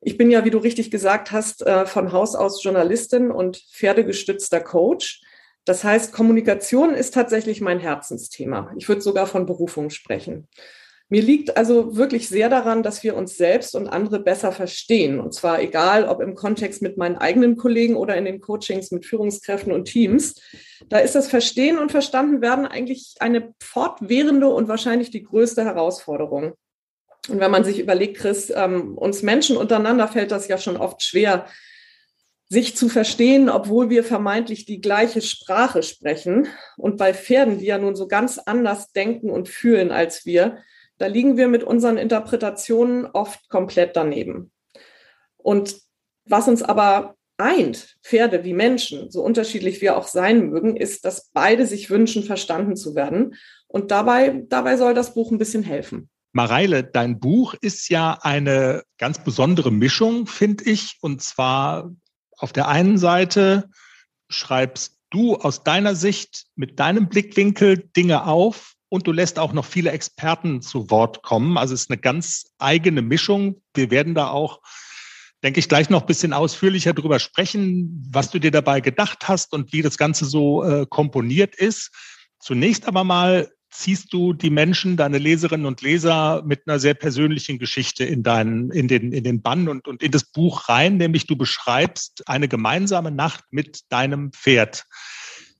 [0.00, 4.60] Ich bin ja, wie du richtig gesagt hast, äh, von Haus aus Journalistin und pferdegestützter
[4.60, 5.20] Coach.
[5.68, 8.72] Das heißt, Kommunikation ist tatsächlich mein Herzensthema.
[8.78, 10.48] Ich würde sogar von Berufung sprechen.
[11.10, 15.20] Mir liegt also wirklich sehr daran, dass wir uns selbst und andere besser verstehen.
[15.20, 19.04] Und zwar egal, ob im Kontext mit meinen eigenen Kollegen oder in den Coachings mit
[19.04, 20.40] Führungskräften und Teams.
[20.88, 26.54] Da ist das Verstehen und Verstanden werden eigentlich eine fortwährende und wahrscheinlich die größte Herausforderung.
[27.28, 31.02] Und wenn man sich überlegt, Chris, ähm, uns Menschen untereinander fällt das ja schon oft
[31.02, 31.44] schwer,
[32.48, 36.48] sich zu verstehen, obwohl wir vermeintlich die gleiche Sprache sprechen.
[36.76, 40.58] Und bei Pferden, die ja nun so ganz anders denken und fühlen als wir,
[40.96, 44.50] da liegen wir mit unseren Interpretationen oft komplett daneben.
[45.36, 45.76] Und
[46.24, 51.30] was uns aber eint, Pferde wie Menschen, so unterschiedlich wir auch sein mögen, ist, dass
[51.32, 53.34] beide sich wünschen, verstanden zu werden.
[53.68, 56.10] Und dabei, dabei soll das Buch ein bisschen helfen.
[56.32, 60.98] Mareile, dein Buch ist ja eine ganz besondere Mischung, finde ich.
[61.00, 61.90] Und zwar
[62.38, 63.70] auf der einen Seite
[64.28, 69.64] schreibst du aus deiner Sicht mit deinem Blickwinkel Dinge auf und du lässt auch noch
[69.64, 71.58] viele Experten zu Wort kommen.
[71.58, 73.62] Also es ist eine ganz eigene Mischung.
[73.74, 74.60] Wir werden da auch,
[75.42, 79.52] denke ich, gleich noch ein bisschen ausführlicher drüber sprechen, was du dir dabei gedacht hast
[79.52, 81.90] und wie das Ganze so äh, komponiert ist.
[82.38, 87.58] Zunächst aber mal ziehst du die Menschen, deine Leserinnen und Leser mit einer sehr persönlichen
[87.58, 91.26] Geschichte in deinen, in den, in den Bann und, und in das Buch rein, nämlich
[91.26, 94.84] du beschreibst eine gemeinsame Nacht mit deinem Pferd.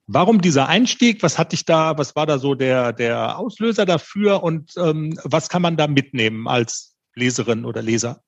[0.07, 1.23] Warum dieser Einstieg?
[1.23, 5.51] Was hat dich da, was war da so der, der Auslöser dafür und ähm, was
[5.51, 8.23] kann man da mitnehmen als Leserin oder Leser?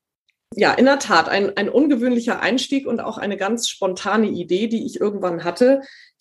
[0.57, 4.85] Ja, in der Tat, ein, ein ungewöhnlicher Einstieg und auch eine ganz spontane Idee, die
[4.85, 5.81] ich irgendwann hatte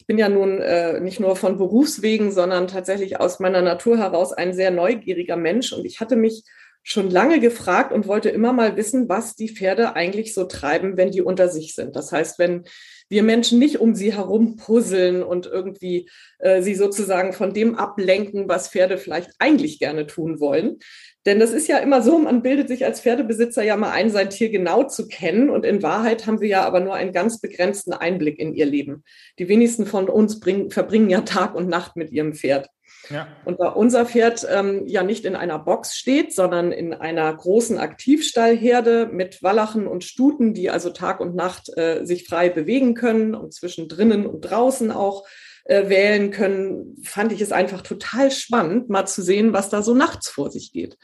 [0.09, 4.55] bin ja nun äh, nicht nur von Berufswegen, sondern tatsächlich aus meiner Natur heraus ein
[4.55, 5.71] sehr neugieriger Mensch.
[5.71, 6.45] Und ich hatte mich
[6.81, 11.11] schon lange gefragt und wollte immer mal wissen, was die Pferde eigentlich so treiben, wenn
[11.11, 11.95] die unter sich sind.
[11.95, 12.63] Das heißt, wenn
[13.09, 18.47] wir Menschen nicht um sie herum puzzeln und irgendwie äh, sie sozusagen von dem ablenken,
[18.47, 20.77] was Pferde vielleicht eigentlich gerne tun wollen.
[21.25, 24.29] Denn das ist ja immer so, man bildet sich als Pferdebesitzer ja mal ein, sein
[24.29, 25.49] Tier genau zu kennen.
[25.49, 29.03] Und in Wahrheit haben wir ja aber nur einen ganz begrenzten Einblick in ihr Leben.
[29.37, 32.69] Die wenigsten von uns bringen, verbringen ja Tag und Nacht mit ihrem Pferd.
[33.09, 33.27] Ja.
[33.45, 37.77] Und da unser Pferd ähm, ja nicht in einer Box steht, sondern in einer großen
[37.77, 43.35] Aktivstallherde mit Wallachen und Stuten, die also Tag und Nacht äh, sich frei bewegen können
[43.35, 45.25] und zwischen drinnen und draußen auch
[45.65, 49.93] äh, wählen können, fand ich es einfach total spannend, mal zu sehen, was da so
[49.93, 50.97] nachts vor sich geht.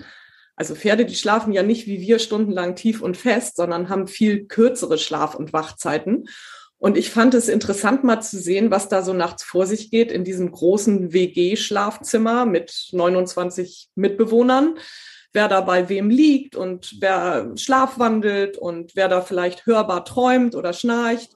[0.55, 4.45] Also Pferde, die schlafen ja nicht wie wir stundenlang tief und fest, sondern haben viel
[4.45, 6.25] kürzere Schlaf- und Wachzeiten.
[6.77, 10.11] Und ich fand es interessant, mal zu sehen, was da so nachts vor sich geht
[10.11, 14.77] in diesem großen WG-Schlafzimmer mit 29 Mitbewohnern,
[15.31, 20.73] wer da bei wem liegt und wer schlafwandelt und wer da vielleicht hörbar träumt oder
[20.73, 21.35] schnarcht.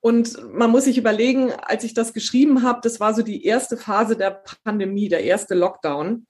[0.00, 3.76] Und man muss sich überlegen, als ich das geschrieben habe, das war so die erste
[3.76, 6.26] Phase der Pandemie, der erste Lockdown.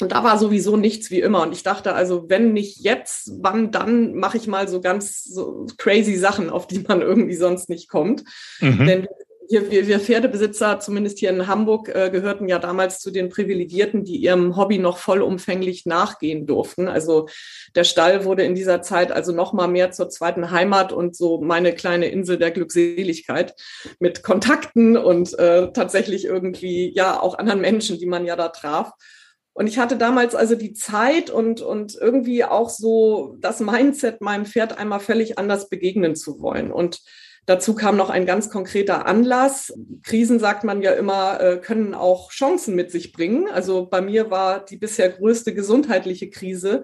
[0.00, 1.42] Und da war sowieso nichts wie immer.
[1.42, 5.66] Und ich dachte also, wenn nicht jetzt, wann dann mache ich mal so ganz so
[5.78, 8.24] crazy Sachen, auf die man irgendwie sonst nicht kommt.
[8.60, 8.86] Mhm.
[8.86, 9.06] Denn
[9.48, 14.04] wir, wir, wir Pferdebesitzer, zumindest hier in Hamburg, äh, gehörten ja damals zu den Privilegierten,
[14.04, 16.88] die ihrem Hobby noch vollumfänglich nachgehen durften.
[16.88, 17.28] Also
[17.74, 21.40] der Stall wurde in dieser Zeit also noch mal mehr zur zweiten Heimat und so
[21.40, 23.54] meine kleine Insel der Glückseligkeit
[23.98, 28.92] mit Kontakten und äh, tatsächlich irgendwie ja auch anderen Menschen, die man ja da traf.
[29.54, 34.46] Und ich hatte damals also die Zeit und, und irgendwie auch so das Mindset, meinem
[34.46, 36.72] Pferd einmal völlig anders begegnen zu wollen.
[36.72, 37.00] Und
[37.46, 39.72] dazu kam noch ein ganz konkreter Anlass.
[40.02, 43.46] Krisen, sagt man ja immer, äh, können auch Chancen mit sich bringen.
[43.48, 46.82] Also bei mir war die bisher größte gesundheitliche Krise,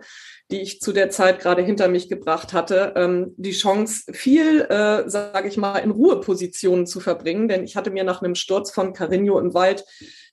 [0.53, 5.09] die ich zu der Zeit gerade hinter mich gebracht hatte, ähm, die Chance, viel, äh,
[5.11, 7.49] sage ich mal, in Ruhepositionen zu verbringen.
[7.49, 9.85] Denn ich hatte mir nach einem Sturz von Carigno im Wald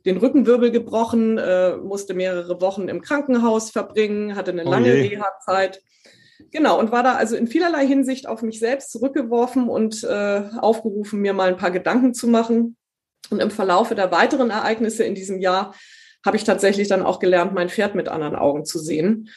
[0.07, 5.81] den Rückenwirbel gebrochen, äh, musste mehrere Wochen im Krankenhaus verbringen, hatte eine oh lange Reha-Zeit.
[6.51, 11.19] Genau, und war da also in vielerlei Hinsicht auf mich selbst zurückgeworfen und äh, aufgerufen,
[11.19, 12.77] mir mal ein paar Gedanken zu machen.
[13.29, 15.75] Und im Verlaufe der weiteren Ereignisse in diesem Jahr
[16.25, 19.29] habe ich tatsächlich dann auch gelernt, mein Pferd mit anderen Augen zu sehen.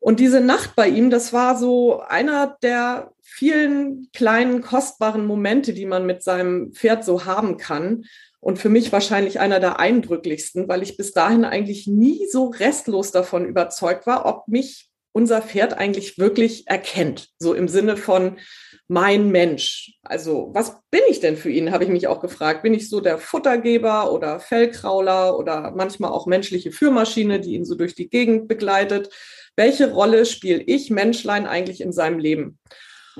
[0.00, 5.86] Und diese Nacht bei ihm, das war so einer der vielen kleinen, kostbaren Momente, die
[5.86, 8.04] man mit seinem Pferd so haben kann.
[8.40, 13.10] Und für mich wahrscheinlich einer der eindrücklichsten, weil ich bis dahin eigentlich nie so restlos
[13.10, 17.30] davon überzeugt war, ob mich unser Pferd eigentlich wirklich erkennt.
[17.40, 18.38] So im Sinne von
[18.86, 19.98] mein Mensch.
[20.02, 22.62] Also was bin ich denn für ihn, habe ich mich auch gefragt.
[22.62, 27.74] Bin ich so der Futtergeber oder Fellkrauler oder manchmal auch menschliche Führmaschine, die ihn so
[27.74, 29.10] durch die Gegend begleitet?
[29.58, 32.60] Welche Rolle spiele ich Menschlein eigentlich in seinem Leben?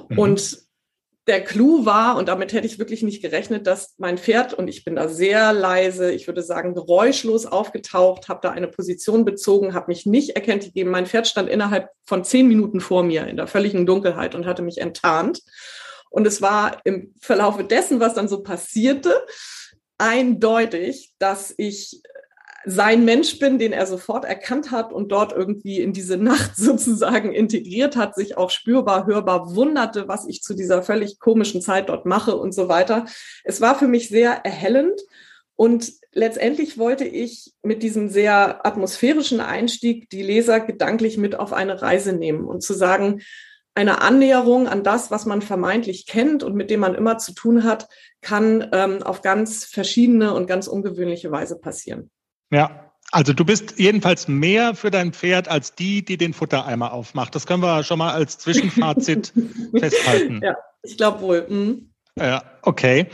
[0.09, 0.18] Mhm.
[0.18, 0.59] Und
[1.26, 4.84] der Clou war, und damit hätte ich wirklich nicht gerechnet, dass mein Pferd, und ich
[4.84, 9.89] bin da sehr leise, ich würde sagen geräuschlos aufgetaucht, habe da eine Position bezogen, habe
[9.89, 10.91] mich nicht erkennt gegeben.
[10.91, 14.62] Mein Pferd stand innerhalb von zehn Minuten vor mir in der völligen Dunkelheit und hatte
[14.62, 15.43] mich enttarnt.
[16.09, 19.26] Und es war im Verlaufe dessen, was dann so passierte,
[19.99, 22.01] eindeutig, dass ich
[22.64, 27.32] sein Mensch bin, den er sofort erkannt hat und dort irgendwie in diese Nacht sozusagen
[27.32, 32.06] integriert hat, sich auch spürbar, hörbar wunderte, was ich zu dieser völlig komischen Zeit dort
[32.06, 33.06] mache und so weiter.
[33.44, 35.00] Es war für mich sehr erhellend
[35.54, 41.80] und letztendlich wollte ich mit diesem sehr atmosphärischen Einstieg die Leser gedanklich mit auf eine
[41.80, 43.22] Reise nehmen und zu sagen,
[43.74, 47.62] eine Annäherung an das, was man vermeintlich kennt und mit dem man immer zu tun
[47.62, 47.88] hat,
[48.22, 52.11] kann ähm, auf ganz verschiedene und ganz ungewöhnliche Weise passieren.
[52.51, 57.34] Ja, also du bist jedenfalls mehr für dein Pferd als die, die den Futtereimer aufmacht.
[57.34, 59.32] Das können wir schon mal als Zwischenfazit
[59.78, 60.40] festhalten.
[60.42, 61.46] Ja, ich glaube wohl.
[61.49, 61.90] Mhm.
[62.16, 63.07] Ja, okay.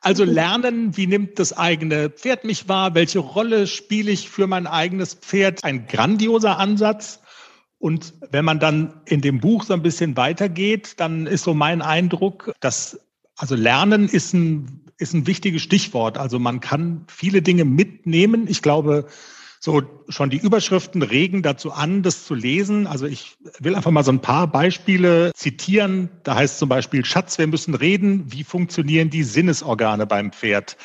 [0.00, 2.94] Also lernen, wie nimmt das eigene Pferd mich wahr?
[2.94, 5.64] Welche Rolle spiele ich für mein eigenes Pferd?
[5.64, 7.20] Ein grandioser Ansatz.
[7.78, 11.82] Und wenn man dann in dem Buch so ein bisschen weitergeht, dann ist so mein
[11.82, 13.00] Eindruck, dass
[13.36, 16.18] also Lernen ist ein ist ein wichtiges Stichwort.
[16.18, 18.46] Also man kann viele Dinge mitnehmen.
[18.48, 19.06] Ich glaube,
[19.60, 22.88] so schon die Überschriften regen dazu an, das zu lesen.
[22.88, 26.10] Also ich will einfach mal so ein paar Beispiele zitieren.
[26.24, 28.24] Da heißt zum Beispiel, Schatz, wir müssen reden.
[28.32, 30.76] Wie funktionieren die Sinnesorgane beim Pferd?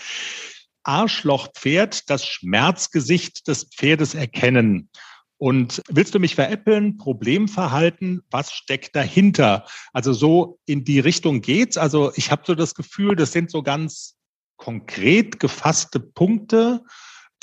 [0.84, 4.90] Arschlochpferd, das Schmerzgesicht des Pferdes erkennen.
[5.38, 6.98] Und willst du mich veräppeln?
[6.98, 9.66] Problemverhalten, was steckt dahinter?
[9.94, 11.78] Also so in die Richtung geht's.
[11.78, 14.16] Also ich habe so das Gefühl, das sind so ganz
[14.58, 16.82] konkret gefasste Punkte,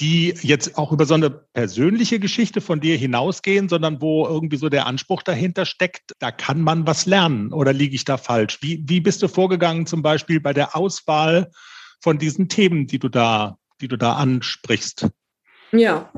[0.01, 4.69] die jetzt auch über so eine persönliche Geschichte von dir hinausgehen, sondern wo irgendwie so
[4.69, 8.59] der Anspruch dahinter steckt, da kann man was lernen oder liege ich da falsch?
[8.61, 11.53] Wie, wie bist du vorgegangen zum Beispiel bei der Auswahl
[12.01, 15.09] von diesen Themen, die du da, die du da ansprichst?
[15.71, 16.11] Ja.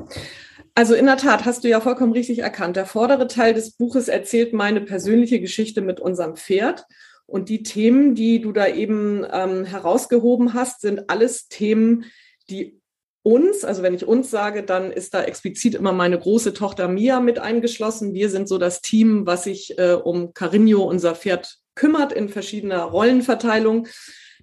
[0.77, 2.75] Also in der Tat hast du ja vollkommen richtig erkannt.
[2.75, 6.85] Der vordere Teil des Buches erzählt meine persönliche Geschichte mit unserem Pferd.
[7.25, 12.05] Und die Themen, die du da eben ähm, herausgehoben hast, sind alles Themen,
[12.51, 12.79] die
[13.23, 17.21] uns, also wenn ich uns sage, dann ist da explizit immer meine große Tochter Mia
[17.21, 18.13] mit eingeschlossen.
[18.13, 22.83] Wir sind so das Team, was sich äh, um Carino, unser Pferd, kümmert in verschiedener
[22.83, 23.87] Rollenverteilung.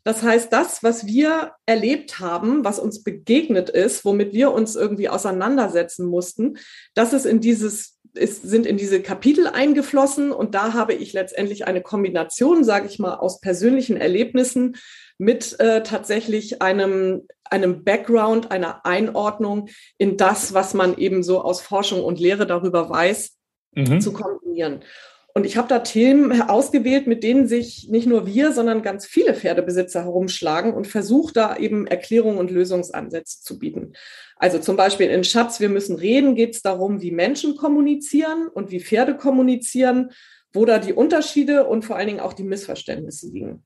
[0.05, 5.09] Das heißt, das, was wir erlebt haben, was uns begegnet ist, womit wir uns irgendwie
[5.09, 6.59] auseinandersetzen mussten,
[6.95, 11.67] das ist in dieses ist, sind in diese Kapitel eingeflossen und da habe ich letztendlich
[11.67, 14.77] eine Kombination, sage ich mal, aus persönlichen Erlebnissen
[15.19, 21.61] mit äh, tatsächlich einem, einem Background, einer Einordnung in das, was man eben so aus
[21.61, 23.37] Forschung und Lehre darüber weiß,
[23.75, 24.01] mhm.
[24.01, 24.83] zu kombinieren.
[25.37, 29.35] Und ich habe da Themen ausgewählt, mit denen sich nicht nur wir, sondern ganz viele
[29.35, 33.95] Pferdebesitzer herumschlagen und versucht da eben Erklärungen und Lösungsansätze zu bieten.
[34.37, 38.71] Also zum Beispiel in Schatz, wir müssen reden, geht es darum, wie Menschen kommunizieren und
[38.71, 40.13] wie Pferde kommunizieren,
[40.53, 43.65] wo da die Unterschiede und vor allen Dingen auch die Missverständnisse liegen.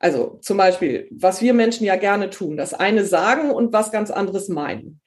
[0.00, 4.10] Also zum Beispiel, was wir Menschen ja gerne tun, das eine sagen und was ganz
[4.10, 5.00] anderes meinen.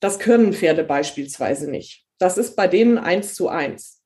[0.00, 2.04] Das können Pferde beispielsweise nicht.
[2.18, 4.02] Das ist bei denen eins zu eins.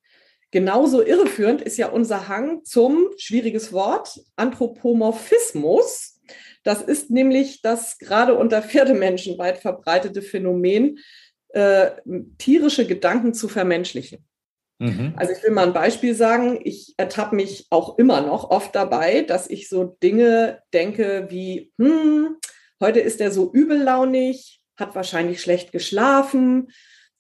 [0.51, 6.21] Genauso irreführend ist ja unser Hang zum, schwieriges Wort, Anthropomorphismus.
[6.65, 10.99] Das ist nämlich das gerade unter Pferdemenschen weit verbreitete Phänomen,
[11.51, 11.91] äh,
[12.39, 14.27] tierische Gedanken zu vermenschlichen.
[14.79, 15.13] Mhm.
[15.17, 16.59] Also ich will mal ein Beispiel sagen.
[16.65, 22.37] Ich ertappe mich auch immer noch oft dabei, dass ich so Dinge denke wie, hm,
[22.81, 26.69] heute ist er so übellaunig, hat wahrscheinlich schlecht geschlafen.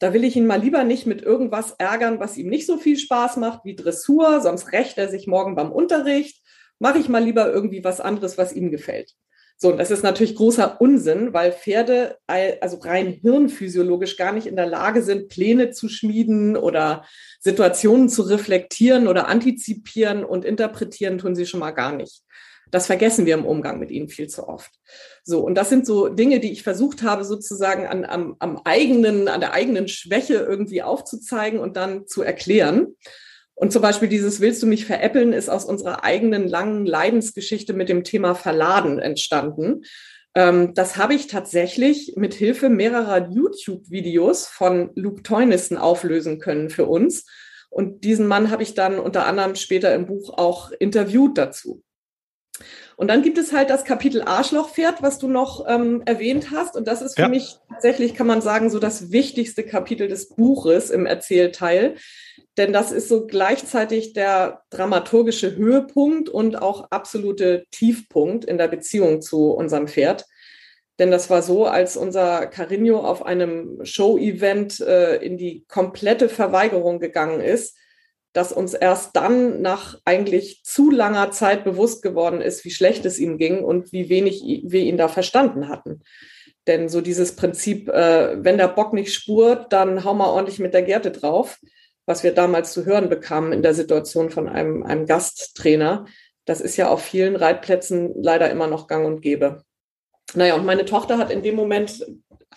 [0.01, 2.98] Da will ich ihn mal lieber nicht mit irgendwas ärgern, was ihm nicht so viel
[2.98, 6.42] Spaß macht wie Dressur, sonst rächt er sich morgen beim Unterricht.
[6.78, 9.14] Mache ich mal lieber irgendwie was anderes, was ihm gefällt.
[9.59, 14.57] So, und das ist natürlich großer Unsinn, weil Pferde also rein hirnphysiologisch gar nicht in
[14.57, 17.05] der Lage sind, Pläne zu schmieden oder
[17.40, 22.22] Situationen zu reflektieren oder antizipieren und interpretieren tun sie schon mal gar nicht.
[22.70, 24.70] Das vergessen wir im Umgang mit ihnen viel zu oft.
[25.22, 29.28] So, und das sind so Dinge, die ich versucht habe, sozusagen an, am, am eigenen,
[29.28, 32.96] an der eigenen Schwäche irgendwie aufzuzeigen und dann zu erklären.
[33.54, 37.88] Und zum Beispiel dieses Willst du mich veräppeln ist aus unserer eigenen langen Leidensgeschichte mit
[37.88, 39.82] dem Thema Verladen entstanden.
[40.34, 46.86] Ähm, das habe ich tatsächlich mit Hilfe mehrerer YouTube-Videos von Luke Teunissen auflösen können für
[46.86, 47.26] uns.
[47.68, 51.82] Und diesen Mann habe ich dann unter anderem später im Buch auch interviewt dazu.
[53.01, 56.76] Und dann gibt es halt das Kapitel Arschlochpferd, was du noch ähm, erwähnt hast.
[56.76, 57.28] Und das ist für ja.
[57.28, 61.96] mich tatsächlich, kann man sagen, so das wichtigste Kapitel des Buches im Erzählteil
[62.57, 69.22] denn das ist so gleichzeitig der dramaturgische Höhepunkt und auch absolute Tiefpunkt in der Beziehung
[69.22, 70.26] zu unserem Pferd.
[70.98, 76.98] Denn das war so, als unser Carino auf einem Show-Event äh, in die komplette Verweigerung
[76.98, 77.78] gegangen ist,
[78.32, 83.18] dass uns erst dann nach eigentlich zu langer Zeit bewusst geworden ist, wie schlecht es
[83.18, 86.02] ihm ging und wie wenig wir ihn da verstanden hatten.
[86.66, 90.74] Denn so dieses Prinzip, äh, wenn der Bock nicht spurt, dann hau mal ordentlich mit
[90.74, 91.58] der Gerte drauf
[92.10, 96.06] was wir damals zu hören bekamen in der Situation von einem, einem Gasttrainer.
[96.44, 99.62] Das ist ja auf vielen Reitplätzen leider immer noch gang und gäbe.
[100.34, 102.04] Naja, und meine Tochter hat in dem Moment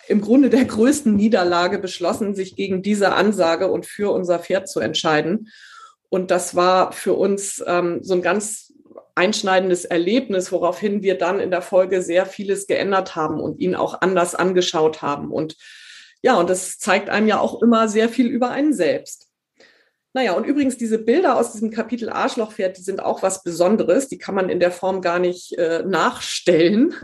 [0.06, 4.80] im Grunde der größten Niederlage beschlossen, sich gegen diese Ansage und für unser Pferd zu
[4.80, 5.48] entscheiden.
[6.08, 8.72] Und das war für uns ähm, so ein ganz
[9.14, 14.00] einschneidendes Erlebnis, woraufhin wir dann in der Folge sehr vieles geändert haben und ihn auch
[14.00, 15.30] anders angeschaut haben.
[15.30, 15.56] Und
[16.22, 19.23] ja, und das zeigt einem ja auch immer sehr viel über einen selbst.
[20.16, 24.08] Naja, und übrigens, diese Bilder aus diesem Kapitel Arschlochpferd, die sind auch was Besonderes.
[24.08, 26.94] Die kann man in der Form gar nicht äh, nachstellen.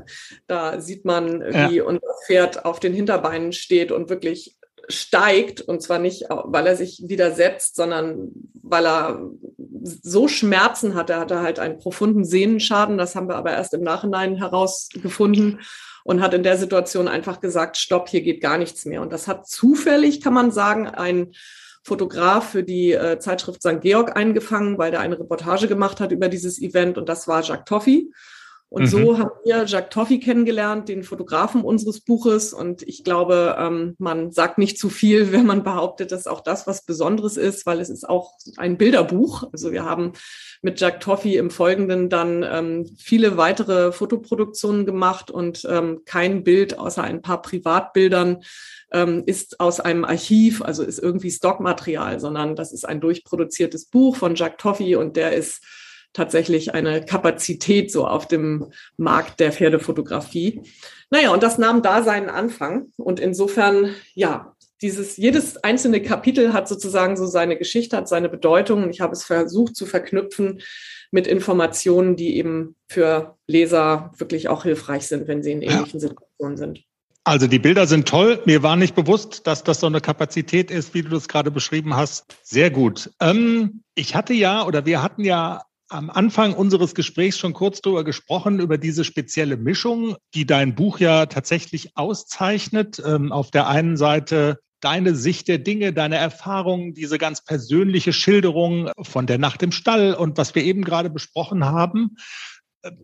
[0.46, 1.84] Da sieht man, wie ja.
[1.84, 4.56] unser Pferd auf den Hinterbeinen steht und wirklich
[4.88, 5.60] steigt.
[5.60, 8.30] Und zwar nicht, weil er sich widersetzt, sondern
[8.62, 9.28] weil er
[9.82, 11.10] so Schmerzen hat.
[11.10, 12.96] Er hatte halt einen profunden Sehnenschaden.
[12.96, 15.60] Das haben wir aber erst im Nachhinein herausgefunden
[16.04, 19.02] und hat in der Situation einfach gesagt, stopp, hier geht gar nichts mehr.
[19.02, 21.32] Und das hat zufällig, kann man sagen, ein
[21.82, 23.80] Fotograf für die äh, Zeitschrift St.
[23.80, 27.64] Georg eingefangen, weil der eine Reportage gemacht hat über dieses Event und das war Jacques
[27.64, 28.12] Toffi.
[28.70, 28.86] Und mhm.
[28.86, 32.52] so haben wir Jacques Toffey kennengelernt, den Fotografen unseres Buches.
[32.52, 36.68] Und ich glaube, ähm, man sagt nicht zu viel, wenn man behauptet, dass auch das
[36.68, 39.48] was Besonderes ist, weil es ist auch ein Bilderbuch.
[39.52, 40.12] Also wir haben
[40.62, 46.78] mit Jacques Toffey im Folgenden dann ähm, viele weitere Fotoproduktionen gemacht und ähm, kein Bild
[46.78, 48.44] außer ein paar Privatbildern
[48.92, 54.14] ähm, ist aus einem Archiv, also ist irgendwie Stockmaterial, sondern das ist ein durchproduziertes Buch
[54.14, 55.60] von Jacques Toffey und der ist
[56.12, 60.62] tatsächlich eine Kapazität so auf dem Markt der Pferdefotografie.
[61.10, 62.92] Naja, und das nahm da seinen Anfang.
[62.96, 68.84] Und insofern, ja, dieses, jedes einzelne Kapitel hat sozusagen so seine Geschichte, hat seine Bedeutung.
[68.84, 70.60] Und ich habe es versucht zu verknüpfen
[71.10, 76.08] mit Informationen, die eben für Leser wirklich auch hilfreich sind, wenn sie in ähnlichen ja.
[76.08, 76.84] Situationen sind.
[77.24, 78.40] Also die Bilder sind toll.
[78.46, 81.94] Mir war nicht bewusst, dass das so eine Kapazität ist, wie du das gerade beschrieben
[81.94, 82.36] hast.
[82.42, 83.10] Sehr gut.
[83.20, 88.04] Ähm, ich hatte ja oder wir hatten ja am Anfang unseres Gesprächs schon kurz darüber
[88.04, 93.02] gesprochen, über diese spezielle Mischung, die dein Buch ja tatsächlich auszeichnet.
[93.04, 98.90] Ähm, auf der einen Seite deine Sicht der Dinge, deine Erfahrungen, diese ganz persönliche Schilderung
[99.02, 102.16] von der Nacht im Stall und was wir eben gerade besprochen haben.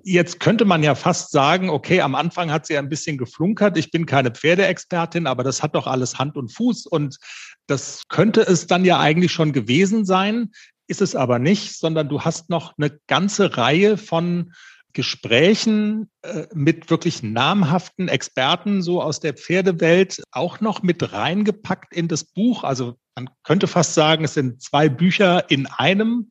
[0.02, 3.76] Jetzt könnte man ja fast sagen, okay, am Anfang hat sie ein bisschen geflunkert.
[3.76, 7.18] Ich bin keine Pferdeexpertin, aber das hat doch alles Hand und Fuß und
[7.66, 10.52] das könnte es dann ja eigentlich schon gewesen sein
[10.86, 14.52] ist es aber nicht, sondern du hast noch eine ganze Reihe von
[14.96, 22.08] Gesprächen äh, mit wirklich namhaften Experten so aus der Pferdewelt auch noch mit reingepackt in
[22.08, 22.64] das Buch.
[22.64, 26.30] Also man könnte fast sagen, es sind zwei Bücher in einem.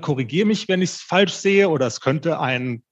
[0.00, 2.84] Korrigiere mich, wenn ich es falsch sehe, oder es könnte ein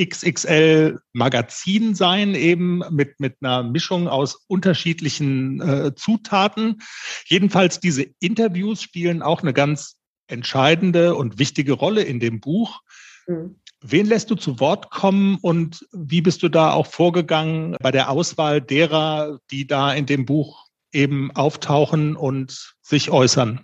[0.00, 6.78] XXL Magazin sein, eben mit, mit einer Mischung aus unterschiedlichen äh, Zutaten.
[7.26, 9.97] Jedenfalls diese Interviews spielen auch eine ganz
[10.28, 12.80] entscheidende und wichtige Rolle in dem Buch.
[13.26, 13.56] Mhm.
[13.80, 18.10] Wen lässt du zu Wort kommen und wie bist du da auch vorgegangen bei der
[18.10, 23.60] Auswahl derer, die da in dem Buch eben auftauchen und sich äußern?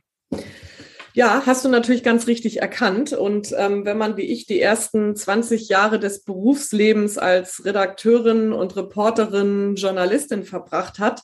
[1.15, 3.12] Ja, hast du natürlich ganz richtig erkannt.
[3.12, 8.75] Und ähm, wenn man wie ich die ersten 20 Jahre des Berufslebens als Redakteurin und
[8.77, 11.23] Reporterin, Journalistin verbracht hat,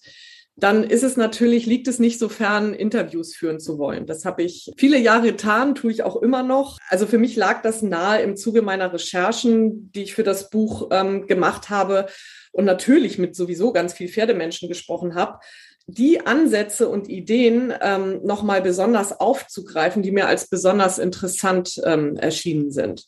[0.63, 4.07] dann ist es natürlich, liegt es nicht so fern, Interviews führen zu wollen.
[4.07, 6.79] Das habe ich viele Jahre getan, tue ich auch immer noch.
[6.89, 10.89] Also für mich lag das nahe im Zuge meiner Recherchen, die ich für das Buch
[10.91, 12.07] ähm, gemacht habe
[12.53, 15.41] und natürlich mit sowieso ganz viel Pferdemenschen gesprochen habe,
[15.87, 22.71] die Ansätze und Ideen ähm, nochmal besonders aufzugreifen, die mir als besonders interessant ähm, erschienen
[22.71, 23.07] sind.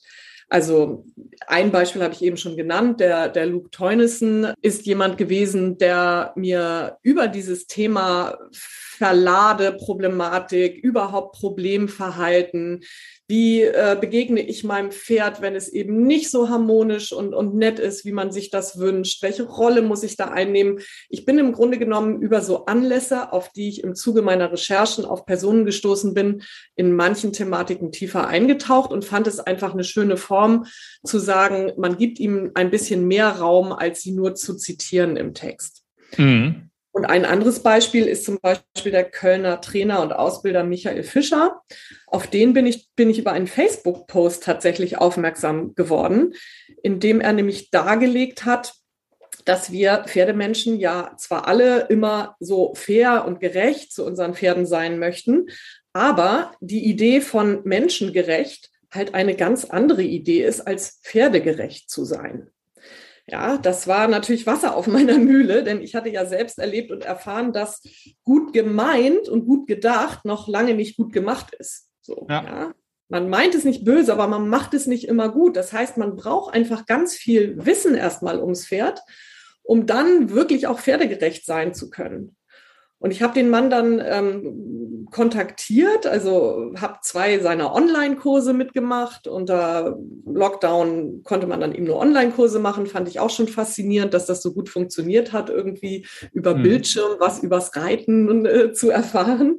[0.53, 1.07] Also
[1.46, 3.00] ein Beispiel habe ich eben schon genannt.
[3.00, 12.82] Der, der Luke Teunissen ist jemand gewesen, der mir über dieses Thema Verladeproblematik, überhaupt Problemverhalten,
[13.32, 17.78] wie äh, begegne ich meinem Pferd, wenn es eben nicht so harmonisch und, und nett
[17.78, 19.22] ist, wie man sich das wünscht?
[19.22, 20.80] Welche Rolle muss ich da einnehmen?
[21.09, 25.07] Ich bin im Grunde genommen über so Anlässe, auf die ich im Zuge meiner Recherchen
[25.07, 26.42] auf Personen gestoßen bin,
[26.76, 30.41] in manchen Thematiken tiefer eingetaucht und fand es einfach eine schöne Form
[31.05, 35.34] zu sagen, man gibt ihm ein bisschen mehr Raum, als sie nur zu zitieren im
[35.34, 35.84] Text.
[36.16, 36.70] Mhm.
[36.95, 41.62] Und ein anderes Beispiel ist zum Beispiel der Kölner Trainer und Ausbilder Michael Fischer.
[42.07, 46.34] Auf den bin ich, bin ich über einen Facebook-Post tatsächlich aufmerksam geworden,
[46.82, 48.74] in dem er nämlich dargelegt hat,
[49.47, 54.99] dass wir Pferdemenschen ja zwar alle immer so fair und gerecht zu unseren Pferden sein
[54.99, 55.47] möchten,
[55.95, 62.51] aber die Idee von menschengerecht halt eine ganz andere Idee ist, als pferdegerecht zu sein.
[63.26, 67.05] Ja, das war natürlich Wasser auf meiner Mühle, denn ich hatte ja selbst erlebt und
[67.05, 67.82] erfahren, dass
[68.24, 71.88] gut gemeint und gut gedacht noch lange nicht gut gemacht ist.
[72.01, 72.45] So, ja.
[72.45, 72.74] ja.
[73.09, 75.57] Man meint es nicht böse, aber man macht es nicht immer gut.
[75.57, 79.01] Das heißt, man braucht einfach ganz viel Wissen erstmal ums Pferd,
[79.62, 82.36] um dann wirklich auch pferdegerecht sein zu können.
[83.03, 89.26] Und ich habe den Mann dann ähm, kontaktiert, also habe zwei seiner Online-Kurse mitgemacht.
[89.26, 92.86] Unter Lockdown konnte man dann eben nur Online-Kurse machen.
[92.86, 96.62] Fand ich auch schon faszinierend, dass das so gut funktioniert hat, irgendwie über mhm.
[96.62, 99.59] Bildschirm was übers Reiten äh, zu erfahren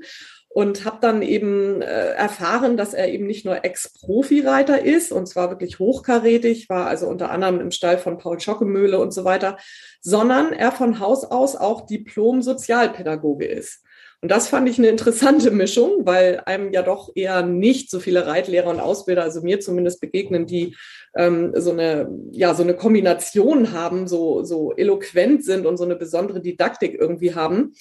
[0.54, 5.50] und habe dann eben äh, erfahren, dass er eben nicht nur Ex-Profi-Reiter ist und zwar
[5.50, 9.58] wirklich hochkarätig, war also unter anderem im Stall von Paul Schockemöhle und so weiter,
[10.02, 13.84] sondern er von Haus aus auch Diplom-Sozialpädagoge ist.
[14.22, 18.26] Und das fand ich eine interessante Mischung, weil einem ja doch eher nicht so viele
[18.26, 20.78] Reitlehrer und Ausbilder, also mir zumindest begegnen, die
[21.16, 25.98] ähm, so eine, ja, so eine Kombination haben, so, so eloquent sind und so eine
[25.98, 27.74] besondere Didaktik irgendwie haben.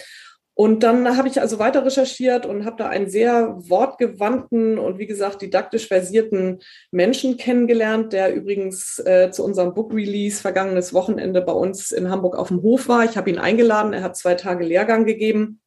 [0.55, 5.07] Und dann habe ich also weiter recherchiert und habe da einen sehr wortgewandten und wie
[5.07, 11.53] gesagt didaktisch versierten Menschen kennengelernt, der übrigens äh, zu unserem Book Release vergangenes Wochenende bei
[11.53, 13.05] uns in Hamburg auf dem Hof war.
[13.05, 15.61] Ich habe ihn eingeladen, er hat zwei Tage Lehrgang gegeben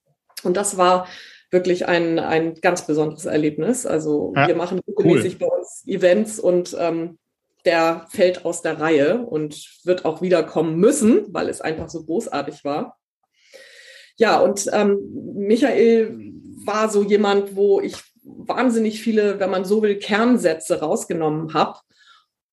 [0.43, 1.07] und das war
[1.49, 3.87] wirklich ein, ein ganz besonderes Erlebnis.
[3.87, 5.47] Also ja, wir machen regelmäßig cool.
[5.47, 7.17] bei uns Events und ähm,
[7.65, 12.63] der fällt aus der Reihe und wird auch wiederkommen müssen, weil es einfach so großartig
[12.63, 12.99] war.
[14.17, 14.99] Ja, und ähm,
[15.35, 16.17] Michael
[16.65, 21.79] war so jemand, wo ich wahnsinnig viele, wenn man so will, Kernsätze rausgenommen habe.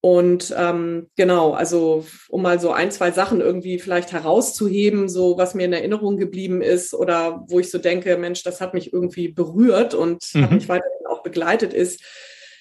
[0.04, 5.54] Und ähm, genau, also um mal so ein, zwei Sachen irgendwie vielleicht herauszuheben, so was
[5.54, 9.28] mir in Erinnerung geblieben ist oder wo ich so denke, Mensch, das hat mich irgendwie
[9.28, 10.42] berührt und mhm.
[10.42, 12.02] hat mich weiterhin auch begleitet, ist,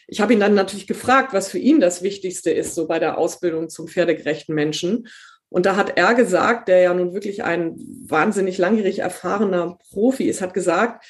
[0.08, 3.18] ich habe ihn dann natürlich gefragt, was für ihn das Wichtigste ist, so bei der
[3.18, 5.08] Ausbildung zum pferdegerechten Menschen.
[5.52, 7.76] Und da hat er gesagt, der ja nun wirklich ein
[8.08, 11.06] wahnsinnig langjährig erfahrener Profi ist, hat gesagt,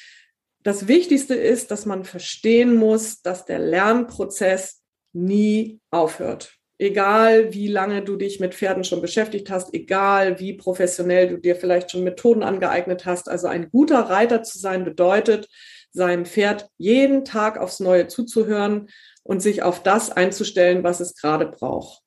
[0.64, 4.82] das Wichtigste ist, dass man verstehen muss, dass der Lernprozess
[5.12, 6.56] nie aufhört.
[6.78, 11.54] Egal wie lange du dich mit Pferden schon beschäftigt hast, egal wie professionell du dir
[11.54, 13.28] vielleicht schon Methoden angeeignet hast.
[13.28, 15.48] Also ein guter Reiter zu sein bedeutet,
[15.92, 18.88] seinem Pferd jeden Tag aufs Neue zuzuhören
[19.22, 22.02] und sich auf das einzustellen, was es gerade braucht.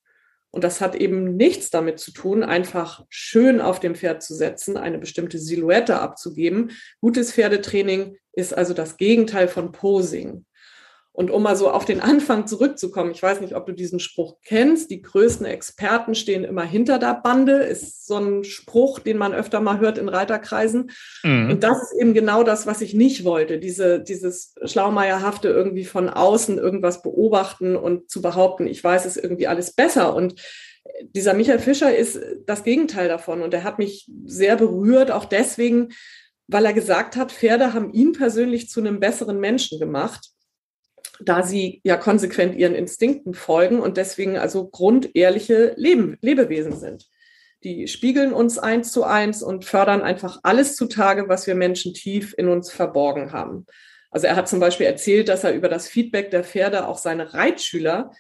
[0.56, 4.78] Und das hat eben nichts damit zu tun, einfach schön auf dem Pferd zu setzen,
[4.78, 6.72] eine bestimmte Silhouette abzugeben.
[7.02, 10.46] Gutes Pferdetraining ist also das Gegenteil von Posing.
[11.16, 14.36] Und um mal so auf den Anfang zurückzukommen, ich weiß nicht, ob du diesen Spruch
[14.44, 19.34] kennst, die größten Experten stehen immer hinter der Bande, ist so ein Spruch, den man
[19.34, 20.92] öfter mal hört in Reiterkreisen.
[21.24, 21.52] Mhm.
[21.52, 26.10] Und das ist eben genau das, was ich nicht wollte, diese, dieses Schlaumeierhafte irgendwie von
[26.10, 30.14] außen irgendwas beobachten und zu behaupten, ich weiß es irgendwie alles besser.
[30.14, 30.36] Und
[31.02, 35.94] dieser Michael Fischer ist das Gegenteil davon und er hat mich sehr berührt, auch deswegen,
[36.48, 40.35] weil er gesagt hat, Pferde haben ihn persönlich zu einem besseren Menschen gemacht
[41.20, 47.08] da sie ja konsequent ihren Instinkten folgen und deswegen also grundehrliche Leben, Lebewesen sind.
[47.64, 52.36] Die spiegeln uns eins zu eins und fördern einfach alles zutage, was wir Menschen tief
[52.38, 53.66] in uns verborgen haben.
[54.12, 57.34] Also er hat zum Beispiel erzählt, dass er über das Feedback der Pferde auch seine
[57.34, 58.12] Reitschüler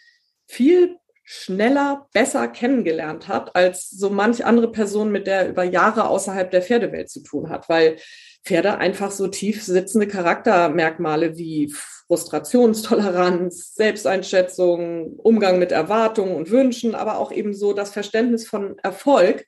[0.48, 6.08] viel schneller, besser kennengelernt hat, als so manch andere Person, mit der er über Jahre
[6.08, 7.98] außerhalb der Pferdewelt zu tun hat, weil
[8.46, 11.74] Pferde einfach so tief sitzende Charaktermerkmale wie
[12.08, 19.46] Frustrationstoleranz, Selbsteinschätzung, Umgang mit Erwartungen und Wünschen, aber auch eben so das Verständnis von Erfolg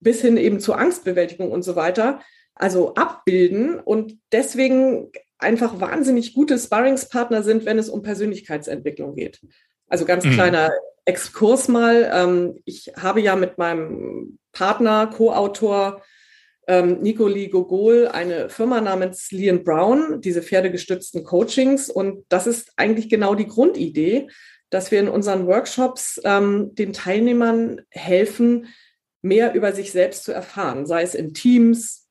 [0.00, 2.20] bis hin eben zur Angstbewältigung und so weiter,
[2.54, 9.40] also abbilden und deswegen einfach wahnsinnig gute Sparringspartner sind, wenn es um Persönlichkeitsentwicklung geht.
[9.88, 10.32] Also ganz mhm.
[10.32, 10.70] kleiner
[11.06, 12.10] Exkurs mal.
[12.12, 16.02] Ähm, ich habe ja mit meinem Partner, Co-Autor
[16.70, 21.90] ähm, Nicoli Gogol eine Firma namens Leon Brown, diese pferdegestützten Coachings.
[21.90, 24.28] Und das ist eigentlich genau die Grundidee,
[24.70, 28.68] dass wir in unseren Workshops ähm, den Teilnehmern helfen,
[29.20, 32.08] mehr über sich selbst zu erfahren, sei es in Teams,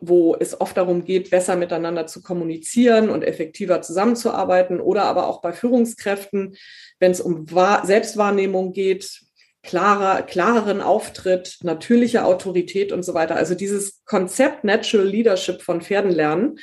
[0.00, 5.42] wo es oft darum geht, besser miteinander zu kommunizieren und effektiver zusammenzuarbeiten oder aber auch
[5.42, 6.56] bei Führungskräften,
[7.00, 7.46] wenn es um
[7.84, 9.27] Selbstwahrnehmung geht,
[9.62, 13.36] klarer, klareren Auftritt, natürliche Autorität und so weiter.
[13.36, 16.58] Also dieses Konzept Natural Leadership von Pferden lernen,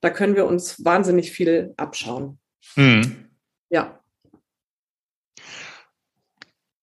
[0.00, 2.38] da können wir uns wahnsinnig viel abschauen.
[2.76, 3.28] Mhm.
[3.70, 3.97] Ja.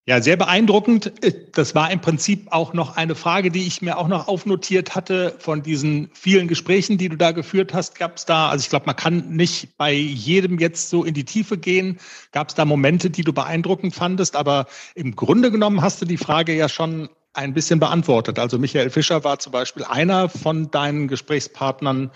[0.08, 1.12] Ja, sehr beeindruckend.
[1.52, 5.34] Das war im Prinzip auch noch eine Frage, die ich mir auch noch aufnotiert hatte
[5.40, 7.98] von diesen vielen Gesprächen, die du da geführt hast.
[7.98, 11.24] Gab es da, also ich glaube, man kann nicht bei jedem jetzt so in die
[11.24, 11.98] Tiefe gehen.
[12.30, 14.36] Gab es da Momente, die du beeindruckend fandest?
[14.36, 18.38] Aber im Grunde genommen hast du die Frage ja schon ein bisschen beantwortet.
[18.38, 22.12] Also Michael Fischer war zum Beispiel einer von deinen Gesprächspartnern,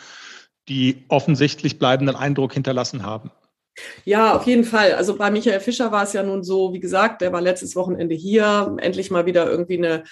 [0.68, 3.32] die offensichtlich bleibenden Eindruck hinterlassen haben.
[4.04, 4.94] Ja, auf jeden Fall.
[4.94, 8.14] Also bei Michael Fischer war es ja nun so, wie gesagt, der war letztes Wochenende
[8.14, 10.04] hier, endlich mal wieder irgendwie eine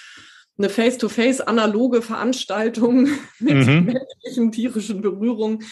[0.58, 3.84] eine face-to-face analoge Veranstaltung mit mhm.
[3.84, 5.62] menschlichen, tierischen Berührung.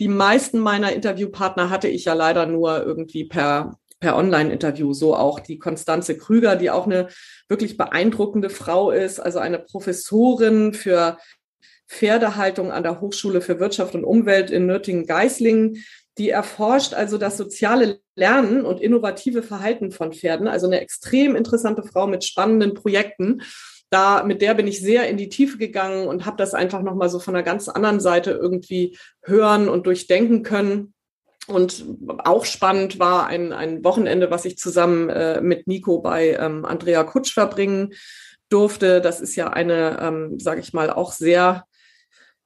[0.00, 4.92] Die meisten meiner Interviewpartner hatte ich ja leider nur irgendwie per, per Online-Interview.
[4.92, 7.08] So auch die Konstanze Krüger, die auch eine
[7.48, 11.18] wirklich beeindruckende Frau ist, also eine Professorin für
[11.88, 15.84] Pferdehaltung an der Hochschule für Wirtschaft und Umwelt in Nürtingen-Geislingen
[16.18, 20.48] die erforscht also das soziale Lernen und innovative Verhalten von Pferden.
[20.48, 23.42] Also eine extrem interessante Frau mit spannenden Projekten.
[23.90, 27.08] Da, mit der bin ich sehr in die Tiefe gegangen und habe das einfach nochmal
[27.08, 30.94] so von einer ganz anderen Seite irgendwie hören und durchdenken können.
[31.46, 31.84] Und
[32.18, 37.04] auch spannend war ein, ein Wochenende, was ich zusammen äh, mit Nico bei ähm, Andrea
[37.04, 37.94] Kutsch verbringen
[38.48, 39.00] durfte.
[39.00, 41.64] Das ist ja eine, ähm, sage ich mal, auch sehr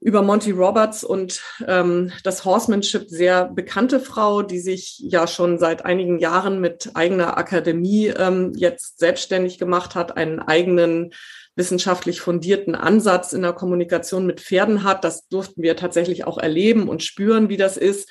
[0.01, 5.85] über Monty Roberts und ähm, das Horsemanship sehr bekannte Frau, die sich ja schon seit
[5.85, 11.13] einigen Jahren mit eigener Akademie ähm, jetzt selbstständig gemacht hat, einen eigenen
[11.57, 15.05] wissenschaftlich fundierten Ansatz in der Kommunikation mit Pferden hat.
[15.05, 18.11] Das durften wir tatsächlich auch erleben und spüren, wie das ist.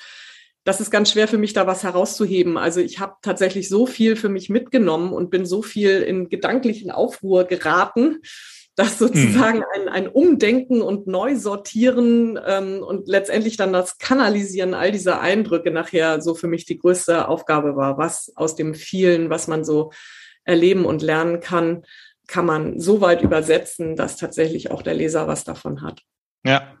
[0.64, 2.58] Das ist ganz schwer für mich, da was herauszuheben.
[2.58, 6.90] Also ich habe tatsächlich so viel für mich mitgenommen und bin so viel in gedanklichen
[6.90, 8.20] Aufruhr geraten,
[8.76, 9.08] dass hm.
[9.08, 15.70] sozusagen ein, ein Umdenken und Neusortieren ähm, und letztendlich dann das Kanalisieren all dieser Eindrücke
[15.70, 19.92] nachher so für mich die größte Aufgabe war, was aus dem vielen, was man so
[20.44, 21.84] erleben und lernen kann,
[22.26, 26.02] kann man so weit übersetzen, dass tatsächlich auch der Leser was davon hat.
[26.44, 26.76] Ja.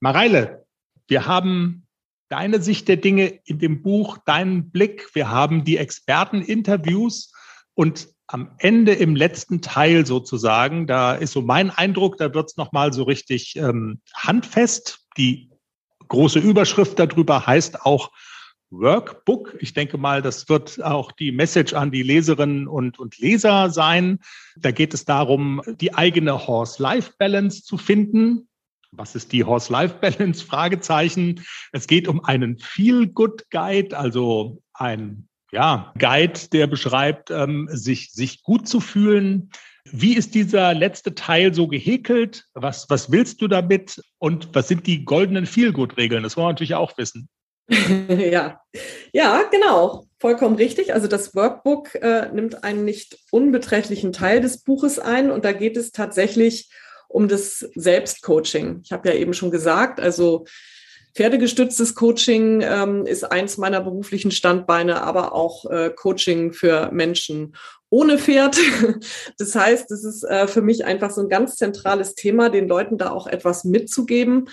[0.00, 0.66] Mareile,
[1.08, 1.86] wir haben
[2.28, 5.14] deine Sicht der Dinge in dem Buch, deinen Blick.
[5.14, 7.32] Wir haben die Experteninterviews
[7.74, 12.56] und am Ende im letzten Teil sozusagen, da ist so mein Eindruck, da wird es
[12.56, 15.06] nochmal so richtig ähm, handfest.
[15.18, 15.50] Die
[16.08, 18.10] große Überschrift darüber heißt auch
[18.70, 19.56] Workbook.
[19.60, 24.18] Ich denke mal, das wird auch die Message an die Leserinnen und, und Leser sein.
[24.56, 28.48] Da geht es darum, die eigene Horse-Life-Balance zu finden.
[28.92, 30.44] Was ist die Horse-Life-Balance?
[30.46, 31.44] Fragezeichen.
[31.72, 38.66] Es geht um einen Feel-Good-Guide, also ein ja, Guide, der beschreibt, ähm, sich, sich gut
[38.66, 39.50] zu fühlen.
[39.84, 42.46] Wie ist dieser letzte Teil so gehäkelt?
[42.54, 44.00] Was, was willst du damit?
[44.18, 46.22] Und was sind die goldenen Feel-Good-Regeln?
[46.22, 47.28] Das wollen wir natürlich auch wissen.
[47.68, 48.60] ja.
[49.12, 50.94] ja, genau, vollkommen richtig.
[50.94, 55.76] Also das Workbook äh, nimmt einen nicht unbeträchtlichen Teil des Buches ein und da geht
[55.76, 56.70] es tatsächlich
[57.08, 58.80] um das Selbstcoaching.
[58.84, 60.46] Ich habe ja eben schon gesagt, also
[61.14, 67.54] pferdegestütztes Coaching ähm, ist eins meiner beruflichen Standbeine, aber auch äh, Coaching für Menschen
[67.90, 68.56] ohne Pferd.
[69.38, 72.98] Das heißt, es ist äh, für mich einfach so ein ganz zentrales Thema, den Leuten
[72.98, 74.48] da auch etwas mitzugeben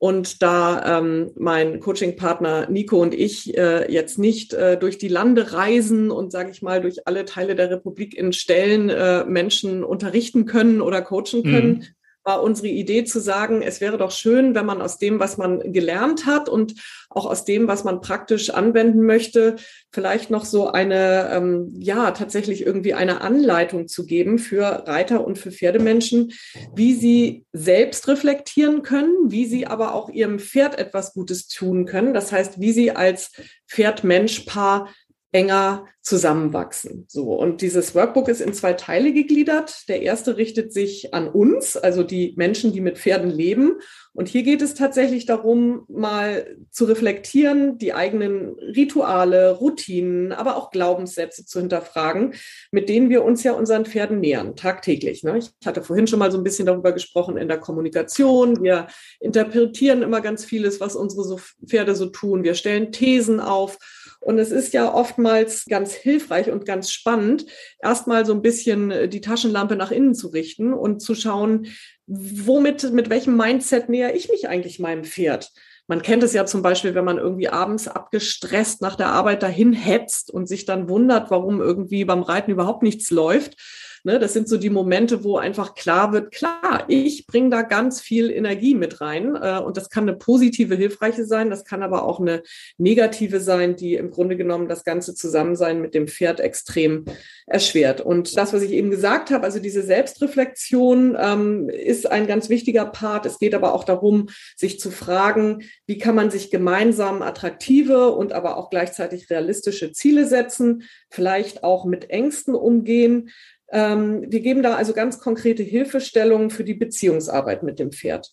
[0.00, 5.52] und da ähm, mein Coaching-Partner Nico und ich äh, jetzt nicht äh, durch die Lande
[5.52, 10.46] reisen und, sage ich mal, durch alle Teile der Republik in Stellen äh, Menschen unterrichten
[10.46, 11.86] können oder coachen können, mhm
[12.24, 15.72] war unsere Idee zu sagen, es wäre doch schön, wenn man aus dem, was man
[15.72, 16.74] gelernt hat und
[17.08, 19.56] auch aus dem, was man praktisch anwenden möchte,
[19.90, 25.38] vielleicht noch so eine, ähm, ja, tatsächlich irgendwie eine Anleitung zu geben für Reiter und
[25.38, 26.32] für Pferdemenschen,
[26.74, 32.14] wie sie selbst reflektieren können, wie sie aber auch ihrem Pferd etwas Gutes tun können.
[32.14, 33.32] Das heißt, wie sie als
[33.68, 34.88] Pferd-Mensch-Paar
[35.32, 37.04] enger zusammenwachsen.
[37.08, 37.34] So.
[37.34, 39.88] Und dieses Workbook ist in zwei Teile gegliedert.
[39.88, 43.80] Der erste richtet sich an uns, also die Menschen, die mit Pferden leben.
[44.12, 50.70] Und hier geht es tatsächlich darum, mal zu reflektieren, die eigenen Rituale, Routinen, aber auch
[50.70, 52.34] Glaubenssätze zu hinterfragen,
[52.72, 55.22] mit denen wir uns ja unseren Pferden nähern, tagtäglich.
[55.22, 55.38] Ne?
[55.38, 58.62] Ich hatte vorhin schon mal so ein bisschen darüber gesprochen in der Kommunikation.
[58.64, 58.88] Wir
[59.20, 62.42] interpretieren immer ganz vieles, was unsere Pferde so tun.
[62.42, 63.78] Wir stellen Thesen auf
[64.20, 67.46] und es ist ja oftmals ganz hilfreich und ganz spannend,
[67.82, 71.66] erstmal so ein bisschen äh, die Taschenlampe nach innen zu richten und zu schauen,
[72.06, 75.50] womit, mit welchem Mindset näher ich mich eigentlich meinem Pferd?
[75.86, 79.72] Man kennt es ja zum Beispiel, wenn man irgendwie abends abgestresst nach der Arbeit dahin
[79.72, 83.56] hetzt und sich dann wundert, warum irgendwie beim Reiten überhaupt nichts läuft
[84.02, 88.00] Ne, das sind so die Momente, wo einfach klar wird, klar, ich bringe da ganz
[88.00, 89.36] viel Energie mit rein.
[89.36, 92.42] Äh, und das kann eine positive, hilfreiche sein, das kann aber auch eine
[92.78, 97.04] negative sein, die im Grunde genommen das ganze Zusammensein mit dem Pferd extrem
[97.46, 98.00] erschwert.
[98.00, 102.86] Und das, was ich eben gesagt habe, also diese Selbstreflexion ähm, ist ein ganz wichtiger
[102.86, 103.26] Part.
[103.26, 108.32] Es geht aber auch darum, sich zu fragen, wie kann man sich gemeinsam attraktive und
[108.32, 113.30] aber auch gleichzeitig realistische Ziele setzen, vielleicht auch mit Ängsten umgehen.
[113.72, 118.32] Ähm, wir geben da also ganz konkrete Hilfestellungen für die Beziehungsarbeit mit dem Pferd.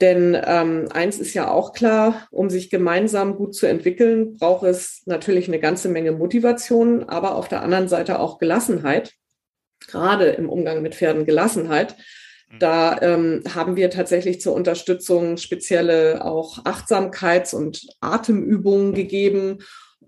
[0.00, 5.02] Denn ähm, eins ist ja auch klar, um sich gemeinsam gut zu entwickeln, braucht es
[5.06, 9.12] natürlich eine ganze Menge Motivation, aber auf der anderen Seite auch Gelassenheit,
[9.86, 11.96] gerade im Umgang mit Pferden Gelassenheit.
[12.50, 12.58] Mhm.
[12.58, 19.58] Da ähm, haben wir tatsächlich zur Unterstützung spezielle auch Achtsamkeits- und Atemübungen gegeben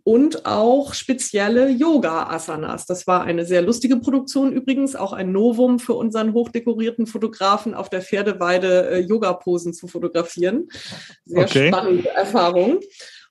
[0.06, 2.86] und auch spezielle Yoga-Asanas.
[2.86, 7.90] Das war eine sehr lustige Produktion übrigens, auch ein Novum für unseren hochdekorierten Fotografen auf
[7.90, 10.68] der Pferdeweide äh, Yoga-Posen zu fotografieren.
[11.24, 11.68] Sehr okay.
[11.68, 12.78] spannende Erfahrung.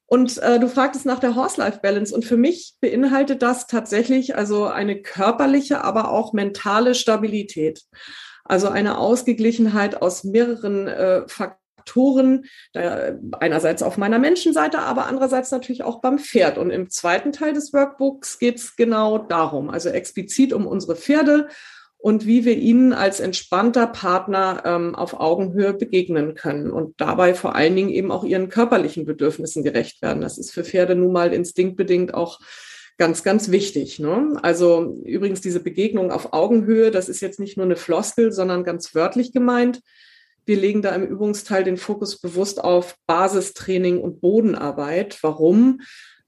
[0.05, 5.01] Und äh, du fragtest nach der Horse-Life-Balance und für mich beinhaltet das tatsächlich also eine
[5.01, 7.83] körperliche, aber auch mentale Stabilität.
[8.43, 15.83] Also eine Ausgeglichenheit aus mehreren äh, Faktoren Faktoren, einerseits auf meiner Menschenseite, aber andererseits natürlich
[15.83, 16.57] auch beim Pferd.
[16.57, 21.47] Und im zweiten Teil des Workbooks geht es genau darum, also explizit um unsere Pferde
[21.97, 27.55] und wie wir ihnen als entspannter Partner ähm, auf Augenhöhe begegnen können und dabei vor
[27.55, 30.21] allen Dingen eben auch ihren körperlichen Bedürfnissen gerecht werden.
[30.21, 32.39] Das ist für Pferde nun mal instinktbedingt auch
[32.97, 33.99] ganz, ganz wichtig.
[33.99, 34.37] Ne?
[34.41, 38.93] Also übrigens diese Begegnung auf Augenhöhe, das ist jetzt nicht nur eine Floskel, sondern ganz
[38.93, 39.81] wörtlich gemeint.
[40.45, 45.17] Wir legen da im Übungsteil den Fokus bewusst auf Basistraining und Bodenarbeit.
[45.21, 45.79] Warum?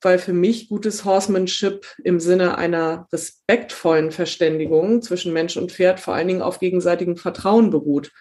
[0.02, 6.14] weil für mich gutes Horsemanship im Sinne einer respektvollen Verständigung zwischen Mensch und Pferd vor
[6.14, 8.12] allen Dingen auf gegenseitigem Vertrauen beruht.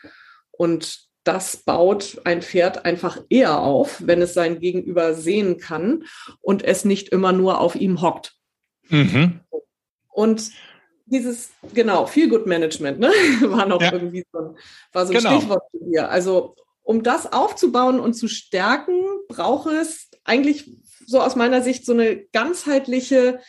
[0.51, 6.05] Und das baut ein Pferd einfach eher auf, wenn es sein Gegenüber sehen kann
[6.41, 8.35] und es nicht immer nur auf ihm hockt.
[8.89, 9.41] Mhm.
[10.09, 10.51] Und
[11.07, 13.09] dieses, genau, Feel Good Management, ne?
[13.43, 13.93] war noch ja.
[13.93, 14.55] irgendwie so,
[14.93, 15.37] war so ein genau.
[15.37, 16.11] Stichwort hier.
[16.11, 20.71] Also, um das aufzubauen und zu stärken, braucht es eigentlich
[21.07, 23.41] so aus meiner Sicht so eine ganzheitliche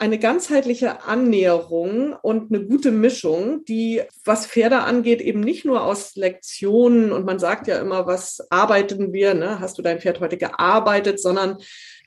[0.00, 6.14] eine ganzheitliche Annäherung und eine gute Mischung, die, was Pferde angeht, eben nicht nur aus
[6.14, 9.58] Lektionen und man sagt ja immer, was arbeiten wir, ne?
[9.58, 11.58] hast du dein Pferd heute gearbeitet, sondern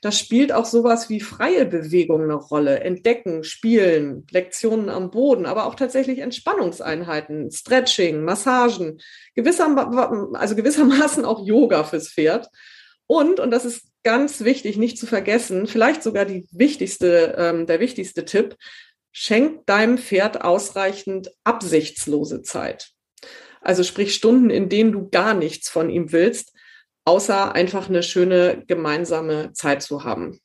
[0.02, 2.80] da spielt auch sowas wie freie Bewegung eine Rolle.
[2.80, 9.00] Entdecken, spielen, Lektionen am Boden, aber auch tatsächlich Entspannungseinheiten, Stretching, Massagen,
[9.36, 9.68] gewisser,
[10.34, 12.48] also gewissermaßen auch Yoga fürs Pferd.
[13.06, 17.78] Und, und das ist ganz wichtig, nicht zu vergessen, vielleicht sogar die wichtigste, ähm, der
[17.78, 18.56] wichtigste Tipp,
[19.12, 22.90] schenk deinem Pferd ausreichend absichtslose Zeit.
[23.60, 26.51] Also sprich Stunden, in denen du gar nichts von ihm willst,
[27.04, 30.40] außer einfach eine schöne gemeinsame Zeit zu haben.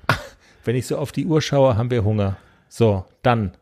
[0.65, 2.37] Wenn ich so auf die Uhr schaue, haben wir Hunger.
[2.69, 3.53] So, dann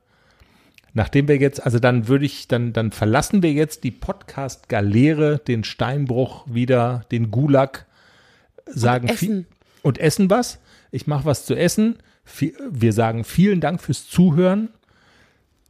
[0.99, 5.63] Nachdem wir jetzt, also dann würde ich, dann, dann verlassen wir jetzt die Podcast-Galeere, den
[5.63, 7.87] Steinbruch wieder, den Gulag,
[8.67, 9.47] sagen und essen,
[9.83, 10.59] und essen was.
[10.91, 11.99] Ich mache was zu essen.
[12.69, 14.71] Wir sagen vielen Dank fürs Zuhören.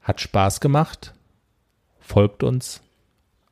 [0.00, 1.12] Hat Spaß gemacht.
[2.00, 2.80] Folgt uns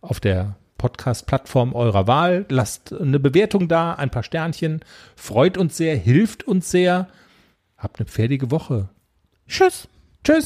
[0.01, 2.47] auf der Podcast-Plattform eurer Wahl.
[2.49, 4.81] Lasst eine Bewertung da, ein paar Sternchen.
[5.14, 7.09] Freut uns sehr, hilft uns sehr.
[7.77, 8.89] Habt eine pferdige Woche.
[9.47, 9.89] Tschüss.
[10.24, 10.45] Tschüss.